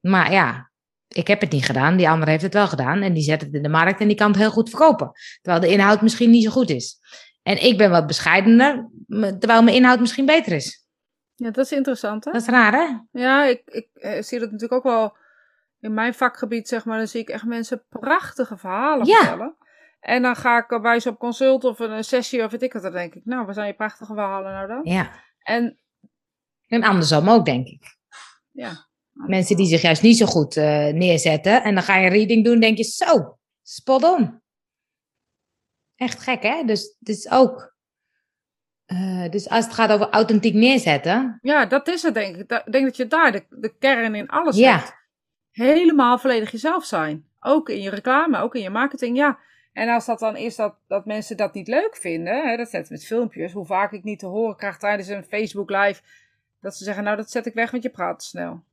Maar 0.00 0.32
ja, 0.32 0.70
ik 1.08 1.26
heb 1.26 1.40
het 1.40 1.52
niet 1.52 1.64
gedaan. 1.64 1.96
Die 1.96 2.08
andere 2.08 2.30
heeft 2.30 2.42
het 2.42 2.54
wel 2.54 2.68
gedaan. 2.68 3.02
En 3.02 3.12
die 3.12 3.22
zet 3.22 3.40
het 3.40 3.54
in 3.54 3.62
de 3.62 3.68
markt 3.68 4.00
en 4.00 4.08
die 4.08 4.16
kan 4.16 4.30
het 4.30 4.40
heel 4.40 4.50
goed 4.50 4.68
verkopen. 4.68 5.10
Terwijl 5.42 5.64
de 5.64 5.72
inhoud 5.72 6.02
misschien 6.02 6.30
niet 6.30 6.44
zo 6.44 6.50
goed 6.50 6.70
is. 6.70 6.98
En 7.42 7.64
ik 7.64 7.78
ben 7.78 7.90
wat 7.90 8.06
bescheidener, 8.06 8.90
terwijl 9.08 9.62
mijn 9.62 9.76
inhoud 9.76 10.00
misschien 10.00 10.26
beter 10.26 10.52
is. 10.52 10.84
Ja, 11.34 11.50
dat 11.50 11.64
is 11.64 11.72
interessant, 11.72 12.24
hè? 12.24 12.32
Dat 12.32 12.40
is 12.40 12.48
raar, 12.48 12.72
hè? 12.72 13.20
Ja, 13.20 13.44
ik, 13.44 13.62
ik 13.64 13.88
eh, 13.92 14.22
zie 14.22 14.38
dat 14.38 14.50
natuurlijk 14.50 14.86
ook 14.86 14.92
wel 14.92 15.16
in 15.80 15.94
mijn 15.94 16.14
vakgebied, 16.14 16.68
zeg 16.68 16.84
maar. 16.84 16.98
Dan 16.98 17.06
zie 17.08 17.20
ik 17.20 17.28
echt 17.28 17.44
mensen 17.44 17.84
prachtige 17.88 18.56
verhalen 18.56 19.06
Ja. 19.06 19.16
vertellen. 19.18 19.56
En 20.00 20.22
dan 20.22 20.36
ga 20.36 20.58
ik 20.68 20.82
bij 20.82 21.00
ze 21.00 21.08
op 21.08 21.18
consult 21.18 21.64
of 21.64 21.78
een 21.78 22.04
sessie 22.04 22.44
of 22.44 22.50
weet 22.50 22.62
ik 22.62 22.72
wat. 22.72 22.82
Dan 22.82 22.92
denk 22.92 23.14
ik, 23.14 23.24
nou, 23.24 23.44
waar 23.44 23.54
zijn 23.54 23.66
je 23.66 23.74
prachtige 23.74 24.14
verhalen 24.14 24.52
nou 24.52 24.66
dan? 24.68 24.80
Ja. 24.92 25.10
En 25.38 25.78
En 26.68 26.82
andersom 26.82 27.28
ook, 27.28 27.44
denk 27.44 27.66
ik. 27.66 27.96
ja. 28.50 28.88
Mensen 29.12 29.56
die 29.56 29.66
zich 29.66 29.82
juist 29.82 30.02
niet 30.02 30.16
zo 30.16 30.26
goed 30.26 30.56
eh, 30.56 30.64
neerzetten. 30.86 31.62
En 31.62 31.74
dan 31.74 31.82
ga 31.82 31.96
je 31.96 32.06
een 32.06 32.12
reading 32.12 32.44
doen, 32.44 32.60
denk 32.60 32.76
je, 32.76 32.84
zo, 32.84 33.38
spot 33.62 34.02
on. 34.04 34.42
Echt 35.96 36.20
gek, 36.20 36.42
hè? 36.42 36.62
Dus, 36.64 36.96
dus 36.98 37.30
ook. 37.30 37.74
eh, 38.86 39.28
dus 39.30 39.48
als 39.48 39.64
het 39.64 39.74
gaat 39.74 39.90
over 39.92 40.08
authentiek 40.08 40.54
neerzetten. 40.54 41.38
Ja, 41.42 41.66
dat 41.66 41.88
is 41.88 42.02
het 42.02 42.14
denk 42.14 42.36
ik. 42.36 42.50
Ik 42.52 42.72
denk 42.72 42.84
dat 42.84 42.96
je 42.96 43.06
daar 43.06 43.32
de, 43.32 43.46
de 43.48 43.76
kern 43.78 44.14
in 44.14 44.28
alles 44.28 44.56
Ja. 44.56 44.76
hebt. 44.76 44.94
Helemaal 45.60 46.18
volledig 46.18 46.50
jezelf 46.50 46.84
zijn. 46.84 47.28
Ook 47.40 47.68
in 47.68 47.80
je 47.80 47.90
reclame, 47.90 48.38
ook 48.38 48.54
in 48.54 48.62
je 48.62 48.70
marketing, 48.70 49.16
ja. 49.16 49.38
En 49.72 49.88
als 49.88 50.06
dat 50.06 50.18
dan 50.18 50.36
is 50.36 50.56
dat, 50.56 50.74
dat 50.88 51.06
mensen 51.06 51.36
dat 51.36 51.54
niet 51.54 51.68
leuk 51.68 51.96
vinden, 51.96 52.48
hè, 52.48 52.56
dat 52.56 52.68
zet 52.68 52.90
met 52.90 53.06
filmpjes, 53.06 53.52
hoe 53.52 53.66
vaak 53.66 53.92
ik 53.92 54.04
niet 54.04 54.18
te 54.18 54.26
horen 54.26 54.56
krijg 54.56 54.78
tijdens 54.78 55.08
een 55.08 55.24
Facebook 55.24 55.70
live, 55.70 56.02
dat 56.60 56.76
ze 56.76 56.84
zeggen, 56.84 57.04
nou 57.04 57.16
dat 57.16 57.30
zet 57.30 57.46
ik 57.46 57.54
weg, 57.54 57.70
want 57.70 57.82
je 57.82 57.90
praat 57.90 58.18
te 58.18 58.24
snel. 58.24 58.64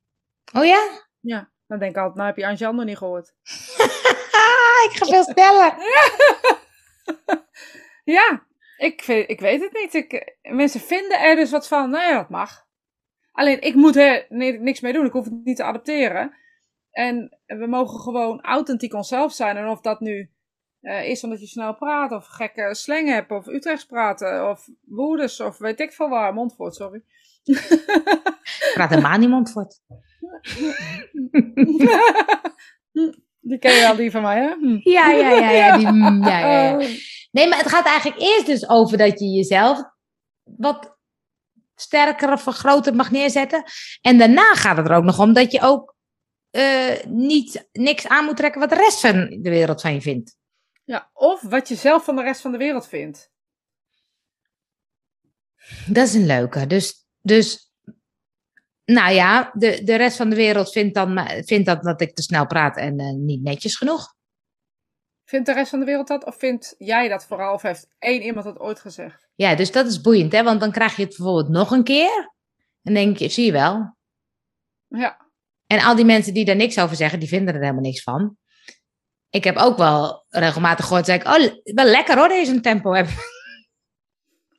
Oh 0.54 0.66
ja? 0.66 0.90
Ja, 1.20 1.50
dan 1.68 1.80
denk 1.80 1.92
ik 1.92 1.98
altijd, 1.98 2.16
nou 2.16 2.28
heb 2.28 2.38
je 2.38 2.48
Anjan 2.48 2.76
nog 2.76 2.86
niet 2.86 2.98
gehoord. 2.98 3.34
Ik 4.90 4.98
ga 4.98 5.06
veel 5.06 5.24
sneller. 5.24 5.76
Ja, 8.04 8.44
ik, 8.78 9.04
vind, 9.04 9.30
ik 9.30 9.40
weet 9.40 9.62
het 9.62 9.74
niet. 9.74 9.94
Ik, 9.94 10.36
mensen 10.42 10.80
vinden 10.80 11.20
er 11.20 11.36
dus 11.36 11.52
wat 11.52 11.68
van. 11.68 11.90
Nou 11.90 12.04
ja, 12.04 12.18
dat 12.18 12.30
mag. 12.30 12.66
Alleen, 13.32 13.62
ik 13.62 13.76
moet 13.76 13.96
er 13.96 14.26
niks 14.30 14.80
mee 14.80 14.94
doen. 14.94 15.06
Ik 15.06 15.12
hoef 15.12 15.26
het 15.26 15.34
niet 15.44 15.56
te 15.56 15.64
adapteren. 15.64 16.36
En 16.98 17.38
we 17.46 17.68
mogen 17.68 18.00
gewoon 18.00 18.42
authentiek 18.42 18.94
onszelf 18.94 19.34
zijn. 19.34 19.58
En 19.58 19.68
of 19.68 19.82
dat 19.82 20.00
nu 20.00 20.32
eh, 20.82 21.10
is 21.10 21.24
omdat 21.24 21.40
je 21.40 21.48
snel 21.48 21.76
praat, 21.76 22.12
of 22.12 22.26
gekke 22.26 22.76
slang 22.76 23.08
hebt, 23.08 23.32
of 23.32 23.48
Utrechts 23.48 23.86
praten, 23.86 24.50
of 24.50 24.68
woeders, 24.86 25.40
of 25.40 25.58
weet 25.58 25.80
ik 25.80 25.94
veel 25.94 26.10
waar. 26.10 26.34
Mondvoort, 26.34 26.76
sorry. 26.76 27.04
Ik 27.44 28.72
praat 28.74 28.90
helemaal 28.90 29.18
niet 29.18 29.30
Montfort. 29.30 29.82
Die 33.40 33.60
ken 33.60 33.74
je 33.74 33.82
wel, 33.82 33.96
die 33.96 34.12
van 34.12 34.22
mij, 34.22 34.42
hè? 34.42 34.54
Hm. 34.54 34.80
Ja, 34.90 35.10
ja, 35.10 35.30
ja. 35.30 35.52
ja, 35.52 35.78
die, 35.78 35.88
mm, 35.88 36.24
ja, 36.24 36.40
ja, 36.40 36.62
ja. 36.62 36.74
Oh. 36.78 36.86
Nee, 37.32 37.48
maar 37.48 37.58
het 37.58 37.68
gaat 37.68 37.86
eigenlijk 37.86 38.22
eerst 38.22 38.46
dus 38.46 38.70
over 38.70 38.98
dat 38.98 39.20
je 39.20 39.26
jezelf 39.26 39.84
wat 40.44 40.98
sterker 41.76 42.32
of 42.32 42.44
groter 42.44 42.96
mag 42.96 43.12
neerzetten. 43.12 43.64
En 44.02 44.18
daarna 44.18 44.54
gaat 44.54 44.78
het 44.78 44.90
er 44.90 44.96
ook 44.96 45.04
nog 45.04 45.20
om 45.20 45.34
dat 45.34 45.52
je 45.52 45.62
ook 45.62 45.97
eh, 46.58 47.06
niet 47.06 47.68
niks 47.72 48.08
aan 48.08 48.26
moet 48.26 48.38
trekken 48.38 48.60
wat 48.60 48.70
de 48.70 48.76
rest 48.76 49.00
van 49.00 49.14
de 49.42 49.50
wereld 49.50 49.82
van 49.82 49.94
je 49.94 50.02
vindt. 50.02 50.38
Ja, 50.84 51.10
of 51.14 51.42
wat 51.42 51.68
je 51.68 51.76
zelf 51.76 52.04
van 52.04 52.16
de 52.16 52.22
rest 52.22 52.42
van 52.42 52.52
de 52.52 52.58
wereld 52.58 52.88
vindt. 52.88 53.32
Dat 55.88 56.08
is 56.08 56.14
een 56.14 56.26
leuke. 56.26 56.68
Dus, 56.68 57.08
dus 57.22 57.72
nou 58.86 59.14
ja, 59.14 59.52
de, 59.54 59.84
de 59.84 59.96
rest 59.96 60.18
van 60.18 60.30
de 60.30 60.36
wereld 60.36 60.72
vindt 60.72 60.94
dan 60.94 61.28
vindt 61.46 61.66
dat, 61.66 61.84
dat 61.84 62.02
ik 62.02 62.16
te 62.16 62.22
snel 62.22 62.48
praat 62.48 62.78
en 62.78 63.00
eh, 63.00 63.14
niet 63.14 63.44
netjes 63.44 63.76
genoeg. 63.76 64.16
Vindt 65.24 65.46
de 65.46 65.54
rest 65.54 65.70
van 65.70 65.80
de 65.80 65.86
wereld 65.86 66.08
dat? 66.08 66.26
Of 66.26 66.38
vind 66.38 66.76
jij 66.78 67.08
dat 67.08 67.26
vooral? 67.26 67.54
Of 67.54 67.62
heeft 67.62 67.88
één 68.00 68.22
iemand 68.22 68.46
dat 68.46 68.60
ooit 68.60 68.80
gezegd? 68.80 69.30
Ja, 69.36 69.56
dus 69.56 69.72
dat 69.72 69.88
is 69.88 70.02
boeiend, 70.02 70.32
hè? 70.32 70.44
Want 70.44 70.60
dan 70.60 70.72
krijg 70.72 70.96
je 70.96 71.04
het 71.04 71.18
bijvoorbeeld 71.18 71.50
nog 71.50 71.72
een 71.72 71.84
keer. 71.84 72.34
En 72.82 72.94
denk 72.94 73.18
je, 73.18 73.30
zie 73.30 73.46
je 73.46 73.52
wel. 73.52 73.98
Ja. 74.88 75.27
En 75.68 75.80
al 75.80 75.96
die 75.96 76.06
mensen 76.06 76.34
die 76.34 76.46
daar 76.46 76.56
niks 76.56 76.80
over 76.80 76.96
zeggen, 76.96 77.20
die 77.20 77.28
vinden 77.28 77.54
er 77.54 77.62
helemaal 77.62 77.82
niks 77.82 78.04
van. 78.04 78.38
Ik 79.30 79.44
heb 79.44 79.58
ook 79.58 79.78
wel 79.78 80.26
regelmatig 80.30 80.86
gehoord, 80.86 81.06
zeg 81.06 81.16
ik, 81.16 81.28
oh, 81.28 81.52
wel 81.64 81.86
lekker 81.86 82.18
hoor, 82.18 82.28
deze 82.28 82.60
tempo 82.60 82.94
hebben. 82.94 83.14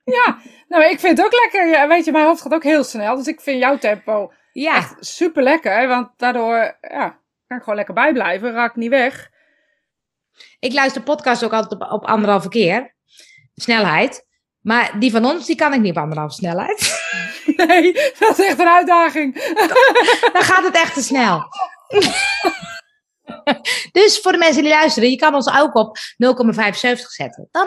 Ja, 0.04 0.38
nou, 0.68 0.84
ik 0.84 1.00
vind 1.00 1.16
het 1.16 1.26
ook 1.26 1.32
lekker. 1.32 1.68
Ja, 1.68 1.88
weet 1.88 2.04
je, 2.04 2.12
mijn 2.12 2.24
hoofd 2.24 2.42
gaat 2.42 2.52
ook 2.52 2.62
heel 2.62 2.84
snel. 2.84 3.16
Dus 3.16 3.26
ik 3.26 3.40
vind 3.40 3.60
jouw 3.60 3.78
tempo 3.78 4.32
Ja, 4.52 4.76
echt 4.76 4.96
super 5.06 5.42
lekker. 5.42 5.88
Want 5.88 6.10
daardoor 6.16 6.78
ja, 6.80 7.20
kan 7.46 7.56
ik 7.56 7.62
gewoon 7.62 7.74
lekker 7.74 7.94
bijblijven. 7.94 8.52
Raak 8.52 8.70
ik 8.70 8.76
niet 8.76 8.90
weg. 8.90 9.30
ik 10.58 10.72
luister 10.72 11.02
podcasts 11.02 11.44
ook 11.44 11.52
altijd 11.52 11.80
op, 11.80 11.90
op 11.90 12.04
anderhalve 12.04 12.48
keer. 12.48 12.94
Snelheid. 13.54 14.26
Maar 14.60 14.98
die 15.00 15.10
van 15.10 15.24
ons, 15.24 15.46
die 15.46 15.56
kan 15.56 15.72
ik 15.72 15.80
niet 15.80 15.96
op 15.96 16.02
anderhalve 16.02 16.34
snelheid. 16.34 16.86
Nee, 17.56 17.92
dat 18.18 18.38
is 18.38 18.44
echt 18.46 18.58
een 18.58 18.68
uitdaging. 18.68 19.34
Dan 20.32 20.42
gaat 20.42 20.64
het 20.64 20.74
echt 20.74 20.94
te 20.94 21.02
snel. 21.02 21.42
dus 23.92 24.18
voor 24.20 24.32
de 24.32 24.38
mensen 24.38 24.62
die 24.62 24.72
luisteren, 24.72 25.10
je 25.10 25.16
kan 25.16 25.34
ons 25.34 25.50
ook 25.58 25.74
op 25.74 25.98
0,75 25.98 26.00
zetten. 27.06 27.48
Dan 27.50 27.66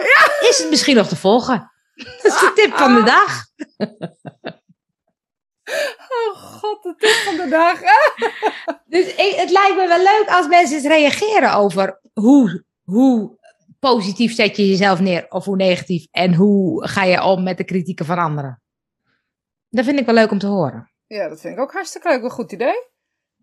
is 0.49 0.57
het 0.57 0.69
misschien 0.69 0.95
nog 0.95 1.07
te 1.07 1.15
volgen. 1.15 1.71
Dat 1.95 2.33
is 2.33 2.39
de 2.39 2.51
tip 2.55 2.77
van 2.77 2.95
de 2.95 3.03
dag. 3.03 3.45
Oh 6.09 6.37
god, 6.37 6.83
de 6.83 6.95
tip 6.97 7.09
van 7.25 7.35
de 7.35 7.47
dag. 7.49 7.79
Dus 8.85 9.05
ik- 9.05 9.35
het 9.35 9.49
lijkt 9.49 9.75
me 9.75 9.87
wel 9.87 9.97
leuk 9.97 10.25
als 10.29 10.47
mensen 10.47 10.75
eens 10.77 10.85
reageren 10.85 11.53
over 11.53 11.99
hoe, 12.13 12.63
hoe 12.83 13.37
positief 13.81 14.33
zet 14.33 14.57
je 14.57 14.67
jezelf 14.67 14.99
neer 14.99 15.25
of 15.29 15.45
hoe 15.45 15.55
negatief. 15.55 16.07
En 16.11 16.33
hoe 16.33 16.87
ga 16.87 17.03
je 17.03 17.23
om 17.23 17.43
met 17.43 17.57
de 17.57 17.63
kritieken 17.63 18.05
van 18.05 18.17
anderen. 18.17 18.61
Dat 19.69 19.85
vind 19.85 19.99
ik 19.99 20.05
wel 20.05 20.15
leuk 20.15 20.31
om 20.31 20.39
te 20.39 20.47
horen. 20.47 20.91
Ja, 21.07 21.29
dat 21.29 21.41
vind 21.41 21.53
ik 21.53 21.59
ook 21.59 21.71
hartstikke 21.71 22.09
leuk. 22.09 22.23
Een 22.23 22.29
goed 22.29 22.51
idee. 22.51 22.89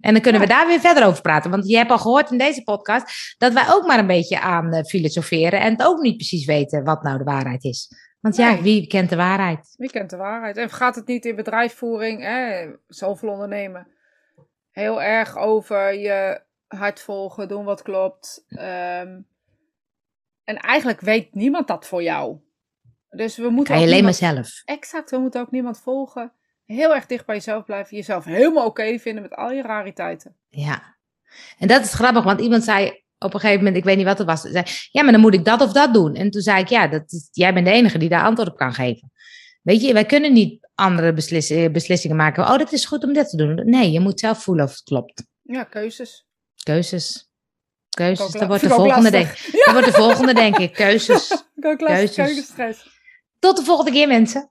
En 0.01 0.13
dan 0.13 0.23
kunnen 0.23 0.41
we 0.41 0.47
daar 0.47 0.67
weer 0.67 0.81
verder 0.81 1.07
over 1.07 1.23
praten. 1.23 1.51
Want 1.51 1.69
je 1.69 1.77
hebt 1.77 1.91
al 1.91 1.99
gehoord 1.99 2.31
in 2.31 2.39
deze 2.39 2.63
podcast 2.63 3.35
dat 3.39 3.53
wij 3.53 3.65
ook 3.69 3.87
maar 3.87 3.99
een 3.99 4.07
beetje 4.07 4.41
aan 4.41 4.73
eh, 4.73 4.85
filosoferen. 4.85 5.61
En 5.61 5.73
het 5.73 5.83
ook 5.83 6.01
niet 6.01 6.17
precies 6.17 6.47
weten 6.47 6.85
wat 6.85 7.03
nou 7.03 7.19
de 7.19 7.25
waarheid 7.25 7.65
is. 7.65 7.89
Want 8.21 8.37
ja, 8.37 8.63
wie 8.63 8.87
kent 8.87 9.11
de 9.11 9.17
waarheid? 9.17 9.75
Wie 9.77 9.91
kent 9.91 10.11
de 10.11 10.17
waarheid? 10.17 10.57
En 10.57 10.71
gaat 10.71 10.95
het 10.95 11.07
niet 11.07 11.25
in 11.25 11.37
bedrijfsvoering, 11.37 12.23
hè, 12.23 12.71
zoveel 12.87 13.29
ondernemen, 13.29 13.89
heel 14.71 15.03
erg 15.03 15.37
over 15.37 15.95
je 15.95 16.43
hart 16.67 17.01
volgen, 17.01 17.49
doen 17.49 17.65
wat 17.65 17.83
klopt. 17.83 18.45
Ehm, 18.49 19.21
en 20.49 20.57
eigenlijk 20.57 21.01
weet 21.01 21.35
niemand 21.35 21.69
dat 21.69 21.87
voor 21.87 22.03
jou. 22.03 22.37
Dus 23.11 23.37
we 23.37 23.49
moeten 23.49 23.79
je 23.79 23.85
alleen 23.85 24.05
maar 24.05 24.15
zelf. 24.15 24.63
Exact, 24.65 25.11
we 25.11 25.19
moeten 25.19 25.41
ook 25.41 25.51
niemand 25.51 25.81
volgen. 25.81 26.33
Heel 26.65 26.95
erg 26.95 27.07
dicht 27.07 27.27
bij 27.27 27.35
jezelf 27.35 27.65
blijven. 27.65 27.97
Jezelf 27.97 28.25
helemaal 28.25 28.67
oké 28.67 28.99
vinden 28.99 29.23
met 29.23 29.35
al 29.35 29.53
je 29.53 29.63
rariteiten. 29.63 30.37
Ja. 30.49 30.97
En 31.59 31.69
dat 31.69 31.85
is 31.85 31.93
grappig, 31.93 32.25
want 32.25 32.41
iemand 32.41 32.65
zei 32.65 33.03
op 33.19 33.35
een 33.35 33.41
gegeven 33.41 33.59
moment, 33.59 33.77
ik 33.77 33.85
weet 33.85 33.97
niet 33.97 34.07
wat 34.07 34.19
het 34.19 34.27
was, 34.27 34.41
zei, 34.41 34.65
ja, 34.91 35.03
maar 35.03 35.13
dan 35.13 35.21
moet 35.21 35.35
ik 35.35 35.45
dat 35.45 35.61
of 35.61 35.73
dat 35.73 35.95
doen. 35.95 36.15
En 36.15 36.31
toen 36.31 36.43
zei 36.43 36.61
ik, 36.61 36.69
ja, 36.69 36.89
dat 36.89 37.13
is, 37.13 37.29
jij 37.33 37.55
bent 37.55 37.67
de 37.67 37.73
enige 37.73 37.99
die 37.99 38.09
daar 38.09 38.25
antwoord 38.25 38.49
op 38.49 38.57
kan 38.57 38.75
geven. 38.75 39.13
Weet 39.63 39.83
je, 39.83 39.93
wij 39.93 40.07
kunnen 40.07 40.33
niet 40.33 40.69
andere 40.75 41.07
eh, 41.09 41.73
beslissingen 41.73 42.17
maken. 42.17 42.43
Oh, 42.43 42.59
dat 42.59 42.73
is 42.73 42.85
goed 42.85 43.05
om 43.05 43.13
dit 43.13 43.31
te 43.31 43.37
doen. 43.37 43.55
Nee, 43.65 43.91
je 43.91 44.01
moet 44.01 44.21
zelf 44.21 44.43
voelen 44.43 44.65
of 44.65 44.71
het 44.71 44.83
klopt. 44.83 45.27
Ja, 45.43 45.65
keuzes. 45.65 46.27
Keuzes. 46.63 47.28
Keuzes, 47.99 48.33
dat 48.33 48.47
wordt 48.47 48.63
de 48.63 48.69
volgende, 48.69 49.11
denk 49.11 49.31
ik. 49.31 49.63
Dat 49.65 49.73
wordt 49.73 49.87
de 49.87 49.93
volgende, 49.93 50.35
denk 50.35 50.59
ik. 50.59 50.73
Keuzes. 50.73 51.45
Keuzes. 52.15 52.87
Tot 53.39 53.57
de 53.57 53.65
volgende 53.65 53.91
keer, 53.91 54.09
mensen. 54.09 54.51